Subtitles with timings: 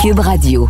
[0.00, 0.68] Cube Radio.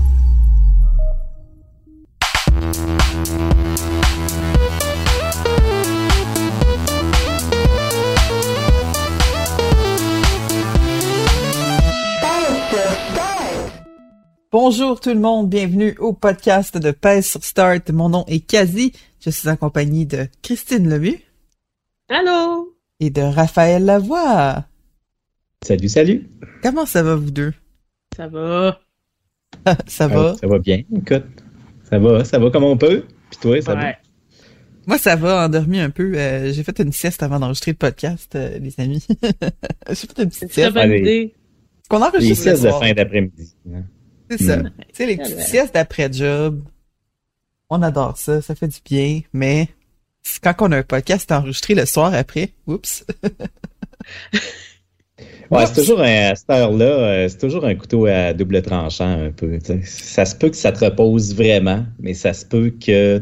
[14.51, 17.91] Bonjour tout le monde, bienvenue au podcast de Pèse sur Start.
[17.91, 21.21] Mon nom est Kazi, je suis en compagnie de Christine Lemu
[22.09, 22.75] Allô?
[23.01, 24.65] et de Raphaël Lavoie.
[25.69, 26.27] Salut, salut.
[26.63, 27.53] Comment ça va vous deux?
[28.17, 28.81] Ça va?
[29.87, 30.31] ça va?
[30.31, 31.27] Euh, ça va bien, écoute.
[31.83, 33.05] Ça va, ça va comme on peut.
[33.29, 33.83] Puis toi, ça va?
[33.83, 33.97] Ouais.
[34.87, 36.15] Moi ça va, endormi un peu.
[36.17, 39.07] Euh, j'ai fait une sieste avant d'enregistrer le podcast, euh, les amis.
[39.91, 40.75] j'ai fait une petite sieste.
[40.75, 41.35] idée.
[41.91, 43.55] Qu'on Les enregistre le siestes de fin d'après-midi.
[43.71, 43.85] hein.
[44.31, 44.63] C'est ça.
[44.63, 46.63] Tu sais, les Ah petites siestes d'après-job,
[47.69, 49.69] on adore ça, ça fait du bien, mais
[50.23, 53.05] c'est quand on a un podcast enregistré le soir après, oups.
[55.51, 59.09] Ouais, c'est toujours un, à cette heure-là, euh, c'est toujours un couteau à double tranchant
[59.27, 59.59] un peu.
[59.85, 63.19] Ça se peut que ça te repose vraiment, mais ça se peut que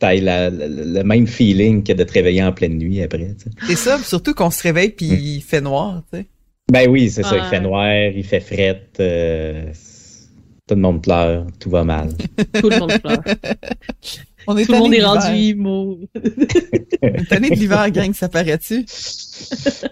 [0.00, 3.34] tu aies le même feeling que de te réveiller en pleine nuit après.
[3.68, 5.18] C'est ça, surtout qu'on se réveille puis Mm.
[5.20, 6.26] il fait noir, tu sais.
[6.72, 7.36] Ben oui, c'est ça.
[7.36, 8.96] Il fait noir, il fait frette.
[9.00, 9.64] euh,
[10.66, 12.10] tout le monde pleure, tout va mal.
[12.60, 13.22] Tout le monde pleure.
[14.46, 15.56] On est Tout le monde est rendu
[17.02, 18.86] est tanné de l'hiver, gang, ça paraît-tu?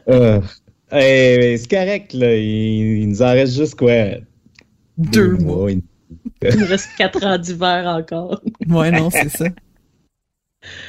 [0.08, 0.40] Euh,
[0.90, 2.34] hey, c'est correct, là.
[2.34, 3.92] Il, il nous en reste juste quoi?
[4.96, 5.70] Deux mois.
[5.70, 5.82] Il
[6.42, 8.40] nous reste quatre ans d'hiver encore.
[8.68, 9.46] Ouais, non, c'est ça.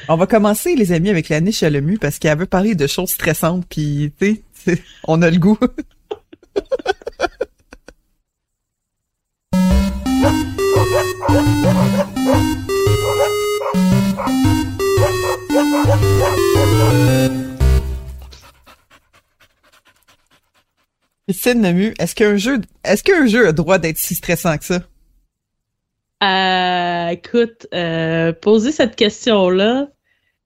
[0.08, 2.86] On va commencer, les amis, avec la niche à l'EMU parce qu'elle veut parler de
[2.86, 5.58] choses stressantes, puis, tu sais, on a le goût.
[21.30, 24.80] Christine Lemu, est-ce qu'un jeu, est-ce qu'un jeu a droit d'être si stressant que ça?
[26.24, 29.86] Euh, écoute, euh, poser cette question-là,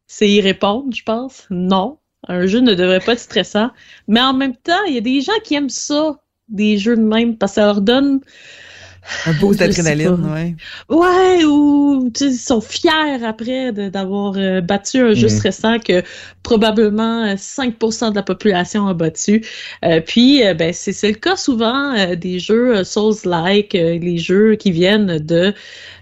[0.07, 1.47] c'est y répondre, je pense.
[1.49, 1.99] Non.
[2.29, 3.71] Un jeu ne devrait pas être stressant.
[4.09, 6.19] Mais en même temps, il y a des gens qui aiment ça,
[6.49, 8.21] des jeux de même, parce que ça leur donne
[9.27, 10.55] Un boost d'adrénaline, ouais.
[10.89, 15.29] Ouais, ou ils sont fiers après d'avoir euh, battu un jeu Mhm.
[15.29, 16.03] stressant que
[16.43, 19.45] probablement euh, 5% de la population a battu.
[19.85, 24.19] Euh, puis, euh, ben, c'est le cas souvent euh, des jeux euh, Souls-like, euh, les
[24.19, 25.55] jeux qui viennent de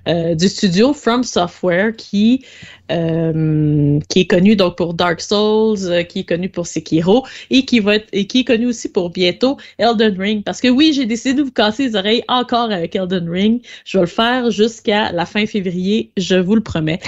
[0.08, 2.44] euh, du studio From Software qui
[2.90, 7.64] euh, qui est connu donc pour Dark Souls, euh, qui est connu pour Sekiro et
[7.64, 10.42] qui va être et qui est connu aussi pour bientôt Elden Ring.
[10.44, 13.62] Parce que oui, j'ai décidé de vous casser les oreilles encore avec Elden Ring.
[13.84, 16.98] Je vais le faire jusqu'à la fin février, je vous le promets.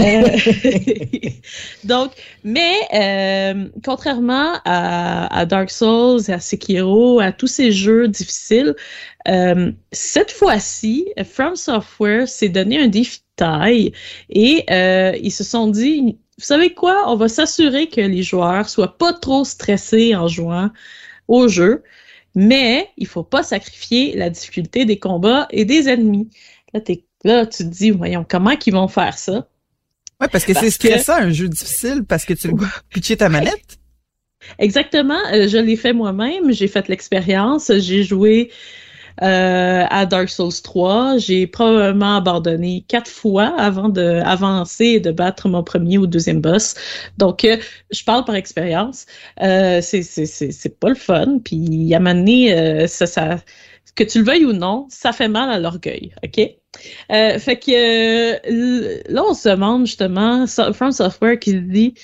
[0.00, 0.22] Euh,
[1.84, 2.12] donc,
[2.44, 8.74] mais contrairement à Dark Souls, à Sekiro, à tous ces jeux difficiles,
[9.28, 13.92] euh, cette fois-ci, From Software s'est donné un défi de taille
[14.30, 18.68] et euh, ils se sont dit, vous savez quoi, on va s'assurer que les joueurs
[18.68, 20.70] soient pas trop stressés en jouant
[21.28, 21.82] au jeu,
[22.34, 26.28] mais il faut pas sacrifier la difficulté des combats et des ennemis.
[27.24, 29.48] Là, tu te dis, voyons, comment qu'ils vont faire ça?
[30.20, 32.50] Ouais, parce que c'est que- stressant, un jeu difficile, parce que tu
[32.90, 33.78] pitcher ta manette.
[34.58, 38.50] Exactement, euh, je l'ai fait moi-même, j'ai fait l'expérience, j'ai joué
[39.22, 45.12] euh, à Dark Souls 3, j'ai probablement abandonné quatre fois avant de avancer et de
[45.12, 46.74] battre mon premier ou deuxième boss.
[47.18, 47.56] Donc, euh,
[47.90, 49.06] je parle par expérience.
[49.42, 53.38] Euh, c'est pas le fun, puis à un moment donné, euh, ça ça
[53.94, 56.40] que tu le veuilles ou non, ça fait mal à l'orgueil, ok?
[57.12, 61.94] Euh, fait que là, on se demande justement, From Software qui dit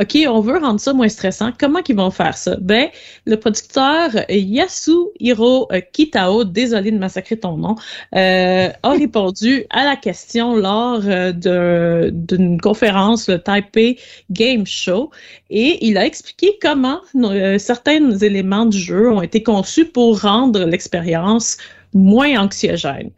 [0.00, 1.50] OK, on veut rendre ça moins stressant.
[1.58, 2.56] Comment qu'ils vont faire ça?
[2.60, 2.88] Ben,
[3.26, 7.74] le producteur Yasuhiro euh, Kitao, désolé de massacrer ton nom,
[8.14, 13.98] euh, a répondu à la question lors euh, d'une conférence, le Taipei
[14.30, 15.10] Game Show,
[15.50, 20.64] et il a expliqué comment euh, certains éléments du jeu ont été conçus pour rendre
[20.64, 21.56] l'expérience
[21.92, 23.10] moins anxiogène.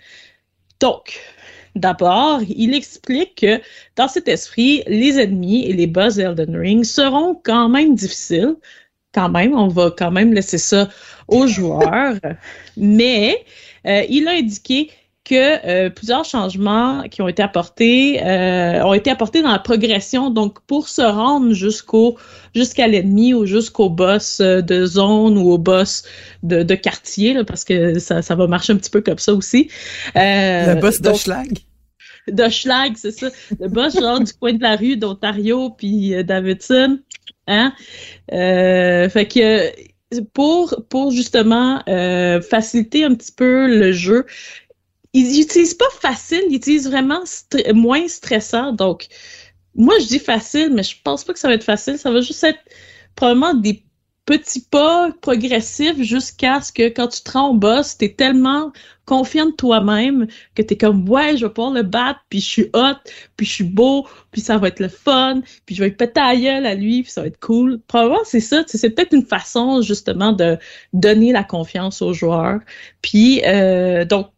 [0.81, 1.21] Donc,
[1.77, 3.61] D'abord, il explique que
[3.97, 8.57] dans cet esprit, les ennemis et les boss d'Elden Ring seront quand même difficiles,
[9.15, 10.89] quand même, on va quand même laisser ça
[11.29, 12.17] aux joueurs.
[12.77, 13.45] Mais
[13.87, 14.91] euh, il a indiqué
[15.31, 20.31] que euh, plusieurs changements qui ont été apportés euh, ont été apportés dans la progression.
[20.31, 22.17] Donc, pour se rendre jusqu'au
[22.55, 26.03] jusqu'à l'ennemi ou jusqu'au boss de zone ou au boss
[26.43, 29.33] de, de quartier, là, parce que ça, ça va marcher un petit peu comme ça
[29.33, 29.71] aussi.
[30.15, 31.59] le boss de Schlag
[32.29, 33.29] de Schlag, c'est ça.
[33.59, 37.01] Le boss genre du coin de la rue d'Ontario puis Davidson.
[37.47, 37.73] Hein?
[38.33, 39.71] Euh, fait que
[40.33, 44.27] pour, pour justement euh, faciliter un petit peu le jeu,
[45.13, 47.23] ils n'utilisent pas facile, ils utilisent vraiment
[47.75, 48.73] moins stressant.
[48.73, 49.09] Donc,
[49.75, 51.99] moi, je dis facile, mais je pense pas que ça va être facile.
[51.99, 52.61] Ça va juste être
[53.17, 53.85] probablement des
[54.27, 58.73] petits pas progressifs jusqu'à ce que quand tu te rends au boss, tu es tellement
[59.05, 62.47] confiant de toi-même que tu es comme ouais, je vais pouvoir le battre, puis je
[62.47, 62.95] suis hot,
[63.37, 66.37] puis je suis beau, puis ça va être le fun, puis je vais péter à
[66.37, 67.81] gueule à lui, puis ça va être cool.
[67.89, 70.59] Probablement c'est ça, c'est peut-être une façon justement de
[70.93, 72.61] donner la confiance aux joueurs.
[73.03, 74.31] Puis euh, donc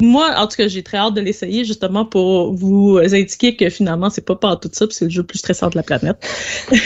[0.00, 4.10] moi, en tout cas, j'ai très hâte de l'essayer justement pour vous indiquer que finalement,
[4.10, 6.26] c'est pas pas tout ça, puis c'est le jeu le plus stressant de la planète.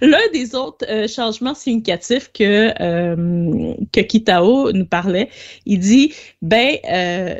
[0.00, 5.30] L'un des autres euh, changements significatifs que, euh, que Kitao nous parlait,
[5.66, 6.12] il dit,
[6.42, 7.34] ben, euh,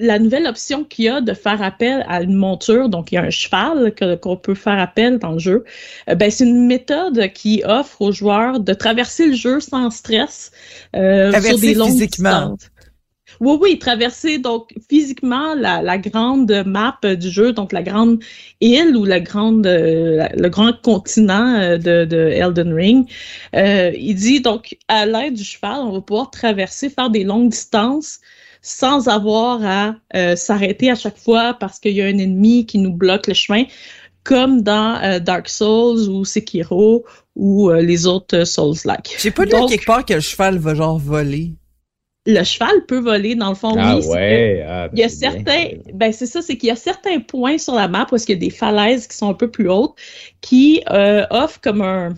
[0.00, 3.18] la nouvelle option qu'il y a de faire appel à une monture, donc il y
[3.18, 5.64] a un cheval qu'on peut faire appel dans le jeu,
[6.06, 10.52] ben c'est une méthode qui offre aux joueurs de traverser le jeu sans stress
[10.96, 12.56] euh, sur des longues physiquement.
[12.56, 12.70] distances.
[13.40, 18.22] Oui, oui, traverser donc physiquement la, la, grande map du jeu, donc la grande
[18.60, 23.08] île ou la grande, euh, le grand continent euh, de, de Elden Ring.
[23.56, 27.48] Euh, il dit donc à l'aide du cheval, on va pouvoir traverser, faire des longues
[27.48, 28.20] distances
[28.60, 32.76] sans avoir à euh, s'arrêter à chaque fois parce qu'il y a un ennemi qui
[32.76, 33.64] nous bloque le chemin,
[34.22, 37.06] comme dans Dark Souls ou Sekiro
[37.36, 39.16] ou les autres Souls-like.
[39.18, 41.54] J'ai pas lu quelque part que le cheval va genre voler
[42.26, 43.74] le cheval peut voler dans le fond.
[43.78, 44.64] Ah oui, ouais.
[44.66, 47.74] Ah, il y a certains, ben c'est ça, c'est qu'il y a certains points sur
[47.74, 49.94] la map où il y a des falaises qui sont un peu plus hautes
[50.40, 52.14] qui euh, offrent comme un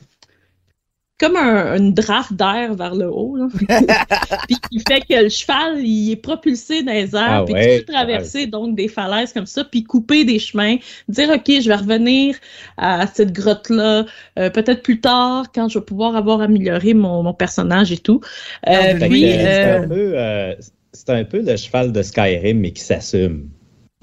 [1.23, 3.47] comme un, une draft d'air vers le haut, là.
[4.49, 7.79] puis qui fait que le cheval, il est propulsé dans les airs, Ah puis ouais,
[7.79, 10.79] tu peux traverser donc des falaises comme ça, puis couper des chemins,
[11.09, 12.35] dire ok, je vais revenir
[12.77, 14.05] à cette grotte-là,
[14.37, 18.21] euh, peut-être plus tard quand je vais pouvoir avoir amélioré mon, mon personnage et tout.
[18.67, 20.55] Euh, euh, c'est un peu, euh,
[20.93, 23.49] c'est un peu le cheval de Skyrim, mais qui s'assume.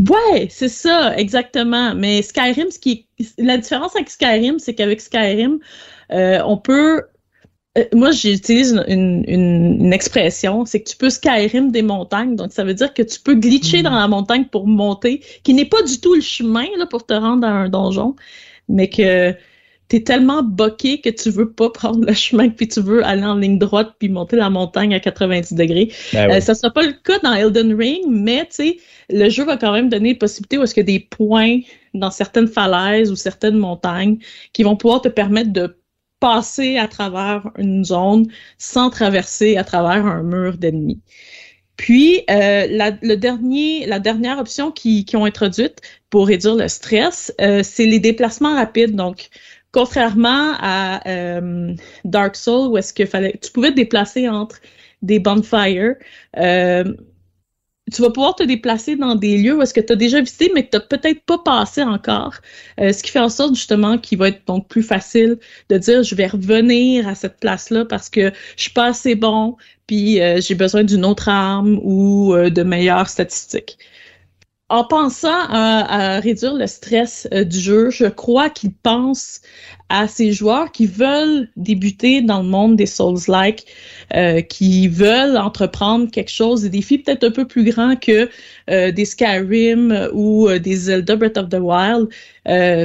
[0.07, 1.93] Ouais, c'est ça, exactement.
[1.95, 3.25] Mais Skyrim, ce qui est...
[3.37, 5.59] la différence avec Skyrim, c'est qu'avec Skyrim,
[6.11, 7.03] euh, on peut.
[7.77, 12.35] euh, Moi, j'utilise une, une, une- une expression, c'est que tu peux Skyrim des montagnes.
[12.35, 15.65] Donc, ça veut dire que tu peux glitcher dans la montagne pour monter, qui n'est
[15.65, 18.15] pas du tout le chemin là, pour te rendre à un donjon,
[18.69, 19.35] mais que
[19.87, 23.35] t'es tellement boqué que tu veux pas prendre le chemin, puis tu veux aller en
[23.35, 25.91] ligne droite puis monter la montagne à 90 degrés.
[26.11, 28.77] Ben Euh, ça sera pas le cas dans Elden Ring, mais tu sais,
[29.09, 31.59] le jeu va quand même donner possibilité où est-ce qu'il y a des points
[31.95, 34.19] dans certaines falaises ou certaines montagnes
[34.53, 35.78] qui vont pouvoir te permettre de
[36.19, 38.27] passer à travers une zone
[38.57, 41.01] sans traverser à travers un mur d'ennemis.
[41.77, 47.85] Puis, euh, la, dernière option qui, qui ont introduite pour réduire le stress, euh, c'est
[47.85, 48.95] les déplacements rapides.
[48.95, 49.29] Donc,
[49.71, 51.73] contrairement à euh,
[52.03, 54.59] Dark Souls, où est-ce que fallait, tu pouvais te déplacer entre
[55.01, 55.95] des bonfires,
[57.93, 60.51] tu vas pouvoir te déplacer dans des lieux où est-ce que tu as déjà visité,
[60.53, 62.35] mais que tu n'as peut-être pas passé encore.
[62.79, 65.37] Euh, ce qui fait en sorte justement qu'il va être donc plus facile
[65.69, 69.57] de dire je vais revenir à cette place-là parce que je suis pas assez bon,
[69.87, 73.77] puis euh, j'ai besoin d'une autre arme ou euh, de meilleures statistiques.
[74.69, 79.41] En pensant à, réduire le stress euh, du jeu, je crois qu'il pense
[79.89, 83.65] à ces joueurs qui veulent débuter dans le monde des Souls-like,
[84.15, 88.29] euh, qui veulent entreprendre quelque chose, des défis peut-être un peu plus grands que
[88.69, 92.07] euh, des Skyrim ou des Zelda Breath of the Wild,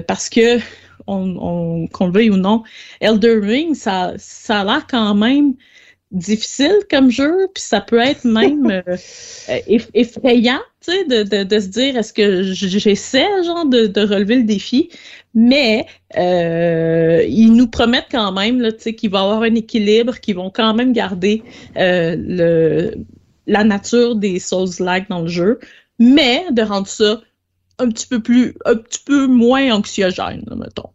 [0.07, 0.59] parce que
[1.07, 2.62] on, on- qu'on le veuille ou non,
[3.00, 5.55] Elder Ring, ça, ça a l'air quand même
[6.14, 8.83] difficile comme jeu, puis ça peut être même euh,
[9.49, 14.00] eff- effrayant, tu sais, de, de, de se dire est-ce que j'essaie genre de, de
[14.00, 14.90] relever le défi,
[15.35, 19.54] mais euh, ils nous promettent quand même là, tu sais, qu'il va y avoir un
[19.54, 21.42] équilibre, qu'ils vont quand même garder
[21.76, 22.94] euh, le
[23.47, 25.61] la nature des Souls-like dans le jeu,
[25.99, 27.21] mais de rendre ça
[27.78, 30.90] un petit peu plus, un petit peu moins anxiogène, là, mettons.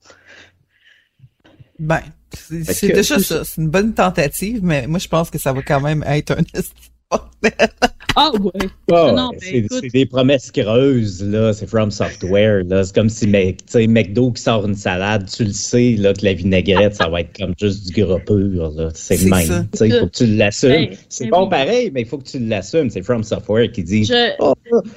[1.78, 3.44] Ben, c'est déjà ça.
[3.44, 6.44] C'est une bonne tentative, mais moi, je pense que ça va quand même être un
[7.12, 7.70] bordel.
[8.16, 8.68] Ah ouais.
[8.92, 11.54] Ah, non, ben, c'est c'est des promesses creuses, là.
[11.54, 12.84] C'est From Software, là.
[12.84, 16.14] C'est comme si Mc- tu sais, McDo qui sort une salade, tu le sais, là,
[16.14, 18.90] que la vinaigrette, ça va être comme juste du gras pur, là.
[18.94, 19.38] C'est C'est le ça.
[19.38, 19.68] même.
[19.72, 20.70] Tu sais, il faut que tu l'assumes.
[20.70, 21.50] Ben, c'est ben bon oui.
[21.50, 22.90] pareil, mais il faut que tu l'assumes.
[22.90, 24.54] C'est From Software qui dit Je- Oh,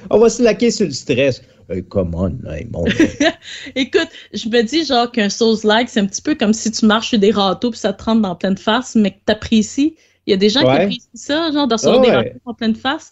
[0.09, 1.41] on va se laquer sur le stress.
[1.69, 2.83] Hey, come on, hey, mon
[3.75, 7.09] Écoute, je me dis genre qu'un Souls-like, c'est un petit peu comme si tu marches
[7.09, 9.95] sur des râteaux puis ça te rentre dans pleine face, mais que t'apprécies.
[10.25, 12.15] Il y a des gens qui apprécient ça, genre de recevoir des ouais.
[12.15, 13.09] râteaux en pleine face.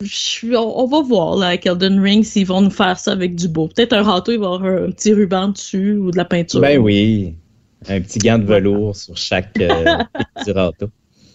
[0.00, 3.34] Je on, on va voir là, avec Elden Ring s'ils vont nous faire ça avec
[3.36, 3.68] du beau.
[3.68, 6.60] Peut-être un râteau, il va y avoir un petit ruban dessus ou de la peinture.
[6.60, 7.36] Ben oui.
[7.88, 9.98] Un petit gant de velours sur chaque euh,
[10.36, 10.88] petit râteau.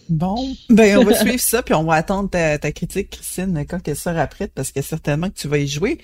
[0.08, 0.36] Bon,
[0.70, 3.96] ben on va suivre ça, puis on va attendre ta, ta critique, Christine, quand elle
[3.96, 5.98] sera prête, parce que certainement que tu vas y jouer.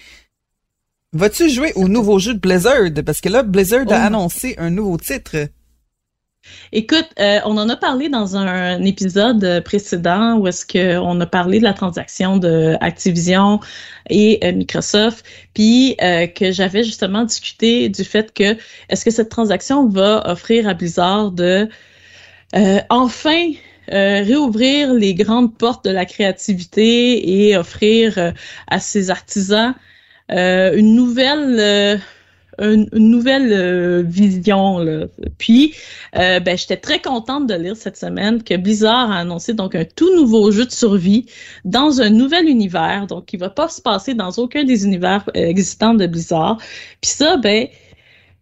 [1.14, 2.90] Vas-tu jouer au nouveau jeu de Blizzard?
[3.07, 4.07] Parce que là, Blizzard a Oh.
[4.07, 5.49] annoncé un nouveau titre.
[6.73, 11.59] Écoute, euh, on en a parlé dans un, épisode précédent où est-ce qu'on a parlé
[11.59, 13.61] de la transaction de Activision
[14.11, 15.25] et euh, Microsoft,
[15.55, 18.57] puis euh, que j'avais justement discuté du fait que
[18.89, 21.69] est-ce que cette transaction va offrir à Blizzard de
[22.57, 23.51] euh, enfin
[23.89, 28.33] réouvrir les grandes portes de la créativité et offrir
[28.67, 29.75] à ses artisans
[30.33, 31.99] euh, une nouvelle euh,
[32.59, 35.07] une, nouvelle euh, vision là.
[35.39, 35.75] Puis
[36.17, 39.85] euh, ben, j'étais très contente de lire cette semaine que Blizzard a annoncé donc un
[39.85, 41.27] tout nouveau jeu de survie
[41.65, 45.47] dans un nouvel univers, donc qui va pas se passer dans aucun des univers euh,
[45.47, 46.59] existants de Blizzard.
[47.01, 47.69] Puis ça, ben,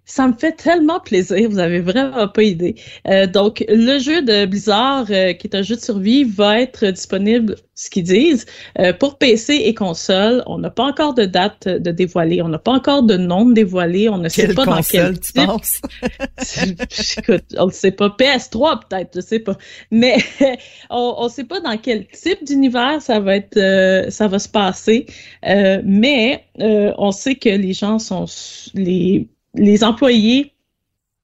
[0.04, 2.74] ça me fait tellement plaisir, vous avez vraiment pas idée.
[3.08, 6.86] Euh, donc, le jeu de Blizzard, euh, qui est un jeu de survie, va être
[6.86, 8.46] disponible, ce qu'ils disent,
[8.78, 10.42] euh, pour PC et console.
[10.46, 13.54] On n'a pas encore de date de dévoiler, on n'a pas encore de nom de
[13.54, 15.46] dévoiler, on ne sait pas dans quel tu type.
[15.46, 15.80] penses?
[17.18, 18.08] Écoute, on ne sait pas.
[18.08, 19.56] PS3 peut-être, je sais pas.
[19.90, 20.16] Mais
[20.90, 24.48] on ne sait pas dans quel type d'univers ça va être, euh, ça va se
[24.48, 25.06] passer.
[25.46, 28.26] Euh, mais euh, on sait que les gens sont
[28.74, 30.52] les les employés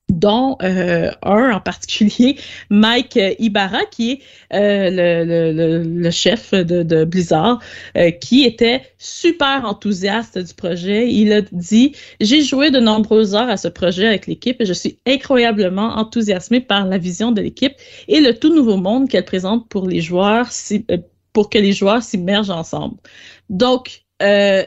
[0.09, 2.39] dont euh, un en particulier,
[2.71, 4.21] Mike Ibarra, qui est
[4.55, 7.61] euh, le, le, le, le chef de, de Blizzard,
[7.97, 11.13] euh, qui était super enthousiaste du projet.
[11.13, 14.73] Il a dit J'ai joué de nombreuses heures à ce projet avec l'équipe et je
[14.73, 17.75] suis incroyablement enthousiasmé par la vision de l'équipe
[18.09, 20.97] et le tout nouveau monde qu'elle présente pour les joueurs, si- euh,
[21.35, 22.97] pour que les joueurs s'immergent ensemble.
[23.51, 24.65] Donc, euh,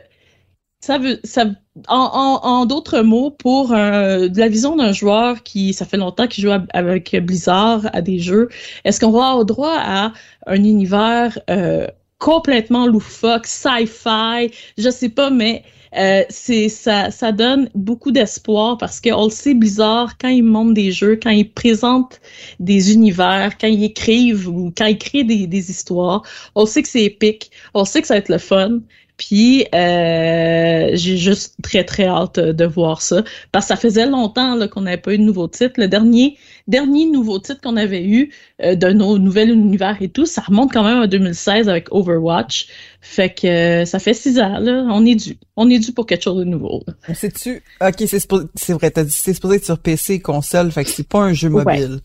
[0.79, 1.45] ça veut, ça,
[1.87, 1.95] en,
[2.43, 6.27] en, en d'autres mots, pour un- de la vision d'un joueur qui, ça fait longtemps
[6.27, 8.49] qu'il joue avec Blizzard à des jeux,
[8.83, 10.13] est-ce qu'on va avoir droit à
[10.47, 11.87] un univers euh,
[12.19, 15.63] complètement loufoque, sci-fi, je sais pas, mais
[15.97, 20.73] euh, c'est ça, ça donne beaucoup d'espoir parce qu'on le sait, Blizzard, quand ils montent
[20.73, 22.21] des jeux, quand ils présentent
[22.59, 26.21] des univers, quand ils écrivent ou quand ils créent des, des histoires,
[26.55, 28.79] on sait que c'est épique, on sait que ça va être le fun.
[29.23, 34.57] Puis euh, j'ai juste très très hâte de voir ça parce que ça faisait longtemps
[34.67, 35.73] qu'on n'avait pas eu de nouveau titre.
[35.77, 36.37] Le dernier
[36.67, 38.31] dernier nouveau titre qu'on avait eu
[38.63, 42.67] euh, de nos nouvel univers et tout, ça remonte quand même à 2016 avec Overwatch.
[42.99, 43.45] Fait que
[43.81, 46.39] euh, ça fait six ans là, on est dû, on est dû pour quelque chose
[46.39, 46.81] de nouveau.
[46.87, 47.13] là.
[47.13, 47.61] Sais-tu?
[47.79, 50.83] Ok, c'est supposé- c'est vrai, t'as dit c'est supposé être sur PC et console, fait
[50.83, 51.63] que c'est pas un jeu Ouais.
[51.63, 51.99] mobile.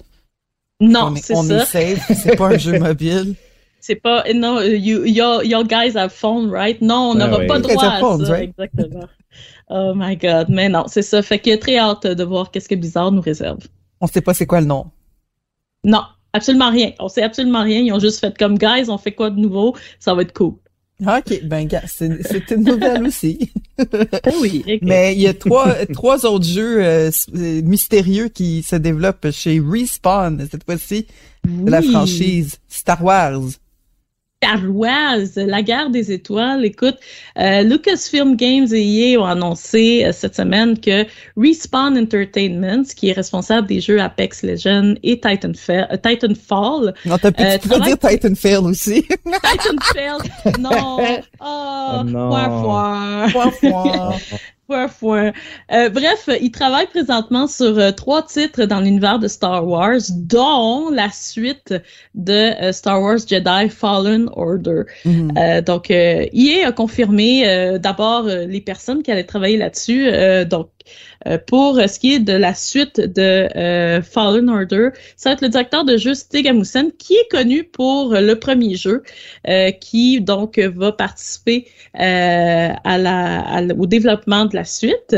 [0.83, 1.63] Non, on est, c'est on ça.
[1.63, 1.65] est
[1.97, 3.35] safe, c'est pas un jeu mobile.
[3.87, 6.81] C'est pas non, you, your, your guys have phone, right?
[6.83, 7.47] Non, on Ah n'aura ouais.
[7.47, 8.51] pas You guys droit have à phones, ça, right?
[8.51, 9.09] exactement.
[9.71, 11.23] Oh my god, mais non, c'est ça.
[11.23, 13.61] Fait que très hâte de voir qu'est-ce que Blizzard nous réserve.
[14.01, 14.87] On sait pas c'est quoi le nom.
[15.85, 16.03] Non,
[16.33, 16.93] absolument rien.
[16.99, 17.81] On sait absolument rien.
[17.81, 19.77] Ils ont juste fait comme guys, on fait quoi de nouveau?
[20.01, 20.55] Ça va être cool.
[21.07, 23.53] Ok, ben gars, c'est une nouvelle aussi.
[24.41, 24.65] oui.
[24.83, 29.61] Mais il y a trois, trois autres jeux euh, euh, mystérieux qui se développent chez
[29.65, 31.07] Respawn, cette fois-ci,
[31.47, 33.43] de la franchise Star Wars.
[34.69, 36.65] Wars, la guerre des étoiles.
[36.65, 36.97] Écoute,
[37.39, 41.05] euh, Lucasfilm Games et EA ont annoncé euh, cette semaine que
[41.37, 47.33] Respawn Entertainment, qui est responsable des jeux Apex Legends et Titanfall, euh, Titanfall Non, t'as
[47.33, 49.03] pu, Euh, tu peux travaille- dire Titanfall aussi.
[49.25, 50.71] Titanfall, non,
[51.41, 52.31] oh, Oh non.
[54.67, 55.33] Point, point.
[55.73, 60.91] Euh, bref, il travaille présentement sur euh, trois titres dans l'univers de Star Wars, dont
[60.91, 61.73] la suite
[62.17, 64.83] de euh, Star Wars Jedi Fallen Order.
[65.05, 65.35] Mhm.
[65.39, 70.09] Euh, donc, euh, EA a confirmé euh, d'abord les personnes qui allaient travailler là-dessus.
[70.09, 70.69] Euh, donc,
[71.47, 75.43] pour euh, ce qui est de la suite de euh, Fallen Order, ça va être
[75.43, 76.47] le directeur de jeu Stig
[76.99, 79.03] qui est connu pour euh, le premier jeu,
[79.49, 81.67] euh, qui donc euh, va participer
[81.99, 82.73] euh,
[83.77, 85.17] au développement de la suite.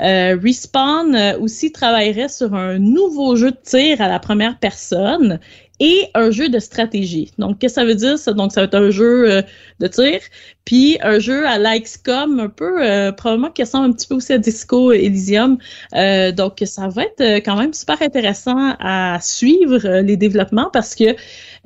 [0.00, 5.40] Euh, Respawn euh, aussi travaillerait sur un nouveau jeu de tir à la première personne
[5.80, 7.32] et un jeu de stratégie.
[7.38, 8.16] Donc, qu'est-ce que ça veut dire?
[8.34, 9.42] Donc, ça va être un jeu euh,
[9.80, 10.20] de tir,
[10.66, 14.16] puis un jeu à la XCOM, un peu, euh, probablement qui ressemble un petit peu
[14.16, 15.56] aussi à Disco Elysium.
[15.94, 21.16] Euh, donc, ça va être quand même super intéressant à suivre les développements parce que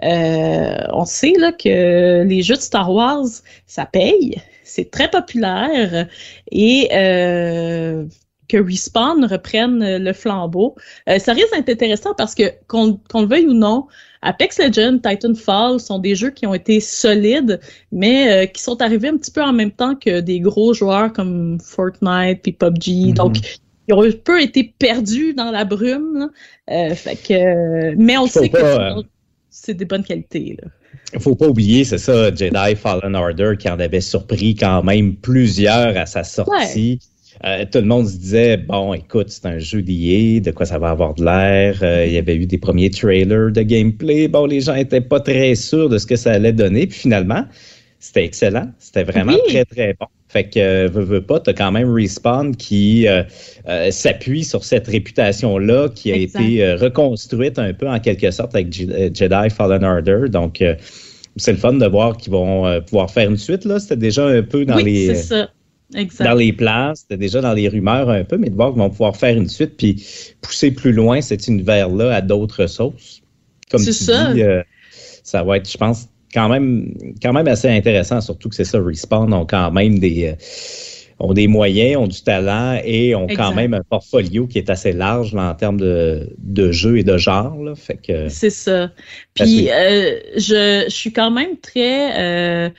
[0.00, 3.26] on sait là, que les jeux de Star Wars,
[3.66, 4.40] ça paye.
[4.62, 6.06] C'est très populaire
[6.50, 6.88] et
[8.54, 10.76] que Respawn reprenne le flambeau.
[11.08, 13.87] Euh, ça risque d'être intéressant parce que, qu'on le veuille ou non,
[14.23, 17.58] Apex Legends, Titanfall sont des jeux qui ont été solides,
[17.90, 21.12] mais euh, qui sont arrivés un petit peu en même temps que des gros joueurs
[21.12, 23.08] comme Fortnite puis PUBG.
[23.08, 23.14] Mhm.
[23.14, 23.37] Donc,
[23.88, 26.30] ils ont un peu été perdus dans la brume.
[26.70, 29.02] Euh, fait que, mais on sait que
[29.50, 30.56] c'est des bonnes qualités.
[30.62, 30.68] Là.
[31.12, 35.16] Il faut pas oublier, c'est ça, Jedi Fallen Order qui en avait surpris quand même
[35.16, 37.00] plusieurs à sa sortie.
[37.45, 40.79] Euh, tout le monde se disait, bon, écoute, c'est un jeu d'IA, de quoi ça
[40.79, 41.79] va avoir de l'air?
[41.83, 44.29] Euh, il y avait eu des premiers trailers de gameplay.
[44.29, 46.87] Bon, les gens étaient pas très sûrs de ce que ça allait donner.
[46.87, 47.45] Puis finalement,
[47.99, 48.71] c'était excellent.
[48.79, 50.07] C'était vraiment très, très bon.
[50.29, 53.07] Fait que, euh, veux, veux pas, t'as quand même Respawn qui
[53.91, 59.50] s'appuie sur cette réputation-là qui a été reconstruite un peu en quelque sorte avec Jedi
[59.50, 60.29] Fallen Order.
[60.29, 60.62] Donc,
[61.37, 63.64] c'est le fun de voir qu'ils vont pouvoir faire une suite.
[63.64, 63.81] là.
[63.81, 65.07] C'était déjà un peu dans oui, les...
[65.07, 65.49] c'est ça
[66.20, 68.90] dans les plans, c'était déjà dans les rumeurs un peu, mais de voir qu'ils vont
[68.90, 70.04] pouvoir faire une suite puis
[70.40, 73.22] pousser plus loin cet univers-là à d'autres sauces.
[73.70, 74.32] Comme tu ça.
[74.32, 74.62] dis, euh,
[75.22, 78.80] ça va être, je pense, quand même, quand même assez intéressant, surtout que c'est ça,
[78.80, 80.34] Respawn ont quand même des, euh,
[81.18, 84.92] ont des moyens, ont du talent et ont quand même un portfolio qui est assez
[84.92, 87.56] large en termes de, de jeux et de genre.
[87.76, 88.90] Fait que, c'est ça.
[89.34, 92.72] Puis, euh, je, je, suis quand même très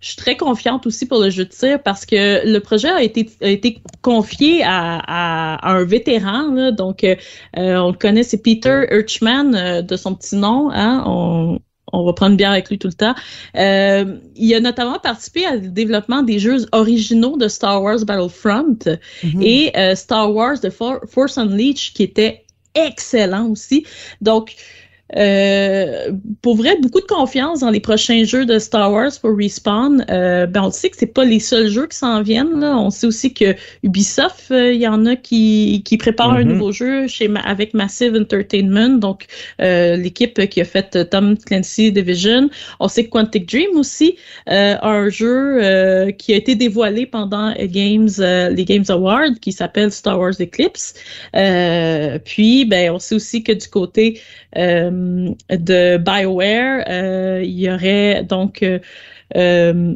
[0.00, 3.02] je suis très confiante aussi pour le jeu de tir parce que le projet a
[3.02, 6.52] été, a été confié à, à, un vétéran.
[6.52, 7.16] Là, donc, euh,
[7.54, 10.70] on le connaît, c'est Peter Urchman euh, de son petit nom.
[10.70, 11.58] Hein, on,
[11.92, 13.14] on va prendre bien avec lui tout le temps.
[13.56, 19.42] Euh, il a notamment participé au développement des jeux originaux de Star Wars Battlefront mm-hmm.
[19.42, 23.86] et euh, Star Wars The Force Unleashed qui était excellent aussi.
[24.20, 24.54] Donc,
[25.14, 26.10] euh,
[26.42, 30.04] pour vrai, beaucoup de confiance dans les prochains jeux de Star Wars pour Respawn.
[30.10, 32.60] Euh, ben on sait que c'est pas les seuls jeux qui s'en viennent.
[32.60, 32.76] Là.
[32.76, 36.48] On sait aussi que Ubisoft, euh, il y en a qui, qui préparent un mm-hmm.
[36.48, 39.26] nouveau jeu chez avec Massive Entertainment, donc
[39.60, 42.50] euh, l'équipe qui a fait Tom Clancy Division.
[42.80, 44.16] On sait que Quantic Dream aussi
[44.46, 45.60] a un jeu
[46.18, 50.94] qui a été dévoilé pendant Games, les Games Awards, qui s'appelle Star Wars Eclipse.
[52.24, 54.20] puis, ben on sait aussi que du côté
[54.56, 54.90] euh,
[55.50, 56.84] de BioWare.
[56.88, 58.64] Euh, il y aurait donc
[59.36, 59.94] euh,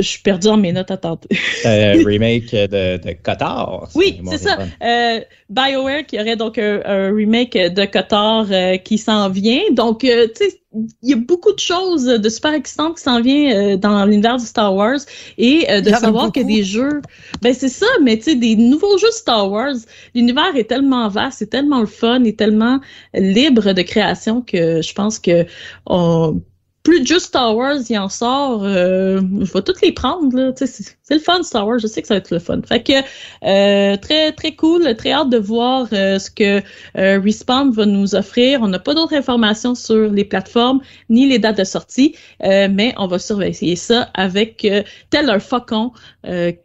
[0.00, 1.28] je suis perdu dans mes notes à tenter.
[1.64, 3.88] un remake de, de Cotard.
[3.94, 4.58] Oui, c'est ça.
[4.82, 8.46] Euh, BioWare qui aurait donc un, remake de Cotard
[8.82, 9.62] qui s'en vient.
[9.70, 10.60] Donc, tu sais,
[11.02, 14.42] il y a beaucoup de choses de super excitantes qui s'en viennent dans l'univers de
[14.42, 14.98] Star Wars
[15.38, 17.00] et de savoir que des jeux,
[17.42, 19.76] ben c'est ça, mais tu sais, des nouveaux jeux de Star Wars,
[20.16, 22.80] l'univers est tellement vaste, c'est tellement le fun, et tellement
[23.14, 25.46] libre de création que je pense que
[25.86, 26.40] on
[26.84, 30.36] plus juste Star Wars il en sort, euh, je vais toutes les prendre.
[30.36, 30.52] Là.
[30.54, 32.60] C'est, le fun Star Wars, je sais que ça va être le fun.
[32.62, 36.62] Fait que euh, très très cool, très hâte de voir euh, ce que
[36.94, 38.60] Respawn va nous offrir.
[38.62, 43.06] On n'a pas d'autres informations sur les plateformes ni les dates de sortie, mais on
[43.06, 44.66] va surveiller ça avec
[45.10, 45.92] tel un faucon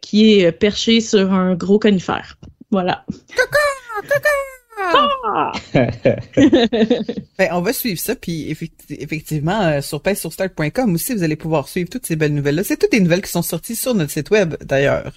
[0.02, 2.36] qui est perché sur un gros conifère.
[2.70, 3.04] Voilà.
[4.82, 5.52] Ah!
[5.74, 8.48] ben, on va suivre ça, puis
[8.90, 10.00] effectivement, euh, sur
[10.32, 12.64] start.com aussi, vous allez pouvoir suivre toutes ces belles nouvelles-là.
[12.64, 15.12] C'est toutes des nouvelles qui sont sorties sur notre site web, d'ailleurs.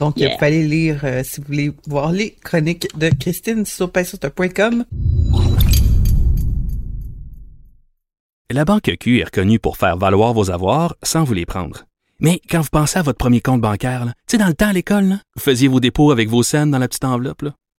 [0.00, 4.84] Donc, il fallait lire, euh, si vous voulez voir les chroniques de Christine sur start.com.
[8.50, 11.84] La Banque Q est reconnue pour faire valoir vos avoirs sans vous les prendre.
[12.20, 14.72] Mais quand vous pensez à votre premier compte bancaire, tu sais, dans le temps à
[14.72, 17.42] l'école, vous faisiez vos dépôts avec vos scènes dans la petite enveloppe.
[17.42, 17.54] Là.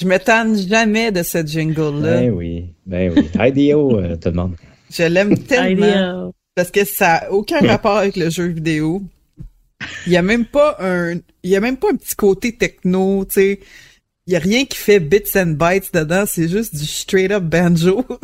[0.00, 2.20] Je m'étonne jamais de ce jingle-là.
[2.20, 3.28] Ben oui, ben oui.
[3.38, 4.56] IDEO, euh, tout le monde.
[4.90, 6.32] Je l'aime tellement.
[6.54, 9.02] Parce que ça n'a aucun rapport avec le jeu vidéo.
[10.06, 13.26] Il y a même pas un, il y a même pas un petit côté techno,
[13.26, 13.60] tu sais.
[14.26, 17.44] Il y a rien qui fait bits and bytes dedans, c'est juste du straight up
[17.44, 18.06] banjo.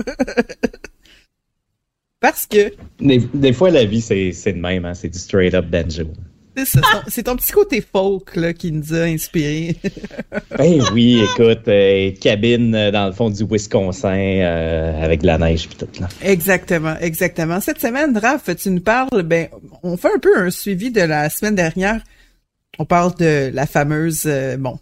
[2.20, 2.72] Parce que.
[3.00, 4.94] Des, fois, la vie, c'est, c'est de même, hein?
[4.94, 6.04] c'est du straight up banjo.
[7.08, 9.76] C'est ton petit côté folk là, qui nous a inspiré.
[10.58, 15.38] ben oui, écoute, euh, cabine euh, dans le fond du Wisconsin euh, avec de la
[15.38, 16.08] neige puis tout là.
[16.22, 17.60] Exactement, exactement.
[17.60, 19.48] Cette semaine, Raph, tu nous parles, ben,
[19.82, 22.00] on fait un peu un suivi de la semaine dernière.
[22.78, 24.78] On parle de la fameuse, bon,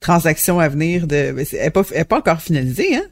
[0.00, 3.06] transaction à venir de, elle n'est pas, pas encore finalisée, hein?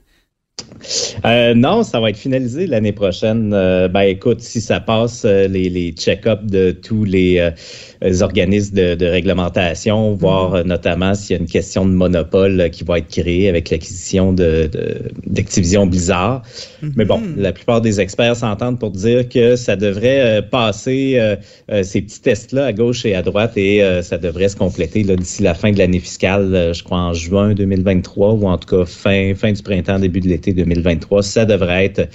[1.24, 3.52] Euh, non, ça va être finalisé l'année prochaine.
[3.52, 7.50] Euh, ben écoute, si ça passe euh, les, les check-ups de tous les
[8.22, 10.62] organismes de, réglementation, voir mhm.
[10.68, 14.70] notamment s'il y a une question de monopole qui va être créée avec l'acquisition de,
[15.26, 16.42] d'Activision Blizzard.
[16.96, 17.34] Mais bon, mhm.
[17.36, 21.20] la plupart des experts s'entendent pour dire que ça devrait passer
[21.82, 25.54] ces petits tests-là à gauche et à droite et ça devrait se compléter d'ici la
[25.54, 29.52] fin de l'année fiscale, je crois en juin 2023 ou en tout cas fin, fin
[29.52, 31.09] du printemps, début de l'été 2023.
[31.22, 32.08] Ça devrait être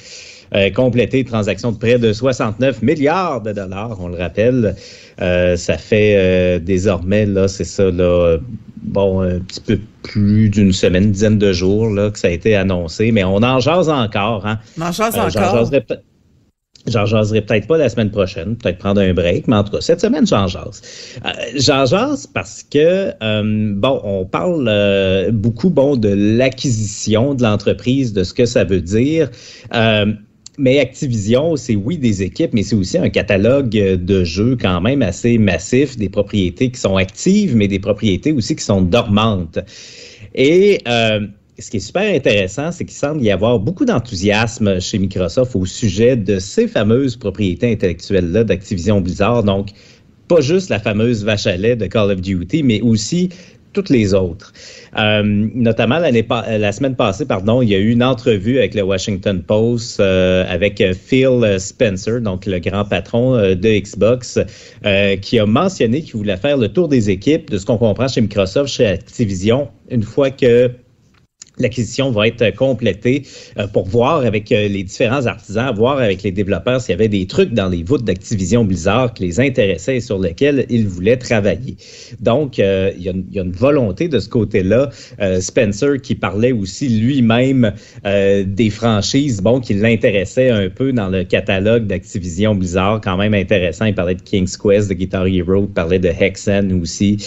[0.53, 4.75] euh, complété, transaction de près de 69 milliards de dollars, on le rappelle.
[5.21, 8.37] Euh, ça fait euh, désormais, là, c'est ça, là,
[8.83, 12.31] bon, un petit peu plus d'une semaine, une dizaine de jours, là, que ça a
[12.31, 14.59] été annoncé, mais on en jase encore, hein.
[14.79, 15.69] On en jase encore.
[16.87, 19.81] J'en jaserai peut-être pas la semaine prochaine, peut-être prendre un break, mais en tout cas,
[19.81, 20.81] cette semaine, j'en jase.
[21.25, 27.41] Euh, j'en jase parce que, euh, bon, on parle euh, beaucoup, bon, de l'acquisition de
[27.41, 29.31] l'entreprise, de ce que ça veut dire.
[30.57, 35.01] mais Activision, c'est oui des équipes, mais c'est aussi un catalogue de jeux quand même
[35.01, 39.59] assez massif, des propriétés qui sont actives, mais des propriétés aussi qui sont dormantes.
[40.35, 40.81] Et
[41.57, 45.65] ce qui est super intéressant, c'est qu'il semble y avoir beaucoup d'enthousiasme chez Microsoft au
[45.65, 49.43] sujet de ces fameuses propriétés intellectuelles-là d'Activision Blizzard.
[49.43, 49.69] Donc,
[50.27, 53.29] pas juste la fameuse vache à lait de Call of Duty, mais aussi
[53.71, 54.53] toutes les autres.
[54.97, 59.43] Euh, notamment la semaine passée, pardon, il y a eu une entrevue avec le Washington
[59.43, 64.39] Post euh, avec Phil Spencer, donc le grand patron euh, de Xbox,
[65.21, 68.21] qui a mentionné qu'il voulait faire le tour des équipes de ce qu'on comprend chez
[68.21, 70.71] Microsoft, chez Activision, une fois que
[71.57, 73.23] L'acquisition va être complétée
[73.57, 77.07] euh, pour voir avec euh, les différents artisans, voir avec les développeurs s'il y avait
[77.07, 81.17] des trucs dans les voûtes d'Activision Blizzard qui les intéressaient et sur lesquels ils voulaient
[81.17, 81.77] travailler.
[82.19, 84.89] Donc, euh, il, y a, une volonté de ce côté-là.
[85.39, 91.87] Spencer qui parlait aussi lui-même des franchises, bon, qui l'intéressait un peu dans le catalogue
[91.87, 93.85] d'Activision Blizzard, quand même intéressant.
[93.85, 97.17] Il parlait de King's Quest, de Guitar Hero, parlait de Hexen aussi.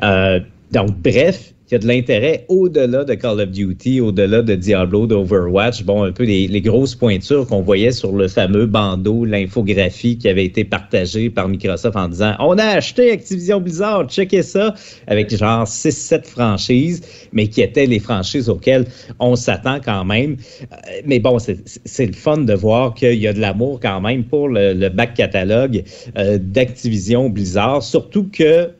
[0.00, 5.06] donc, bref, il y a de l'intérêt au-delà de Call of Duty, au-delà de Diablo,
[5.06, 5.84] d'Overwatch.
[5.84, 10.46] Bon, un peu les, grosses pointures qu'on voyait sur le fameux bandeau, l'infographie qui avait
[10.46, 14.74] été partagée par Microsoft en disant On a acheté Activision Blizzard, checkez ça,
[15.06, 17.02] avec genre 6-7 franchises,
[17.32, 18.86] mais qui étaient les franchises auxquelles
[19.18, 20.36] on s'attend quand même.
[20.72, 24.24] Euh, mais bon, c'est le fun de voir qu'il y a de l'amour quand même
[24.24, 25.84] pour le, back catalogue
[26.16, 28.70] euh, d'Activision Blizzard, surtout que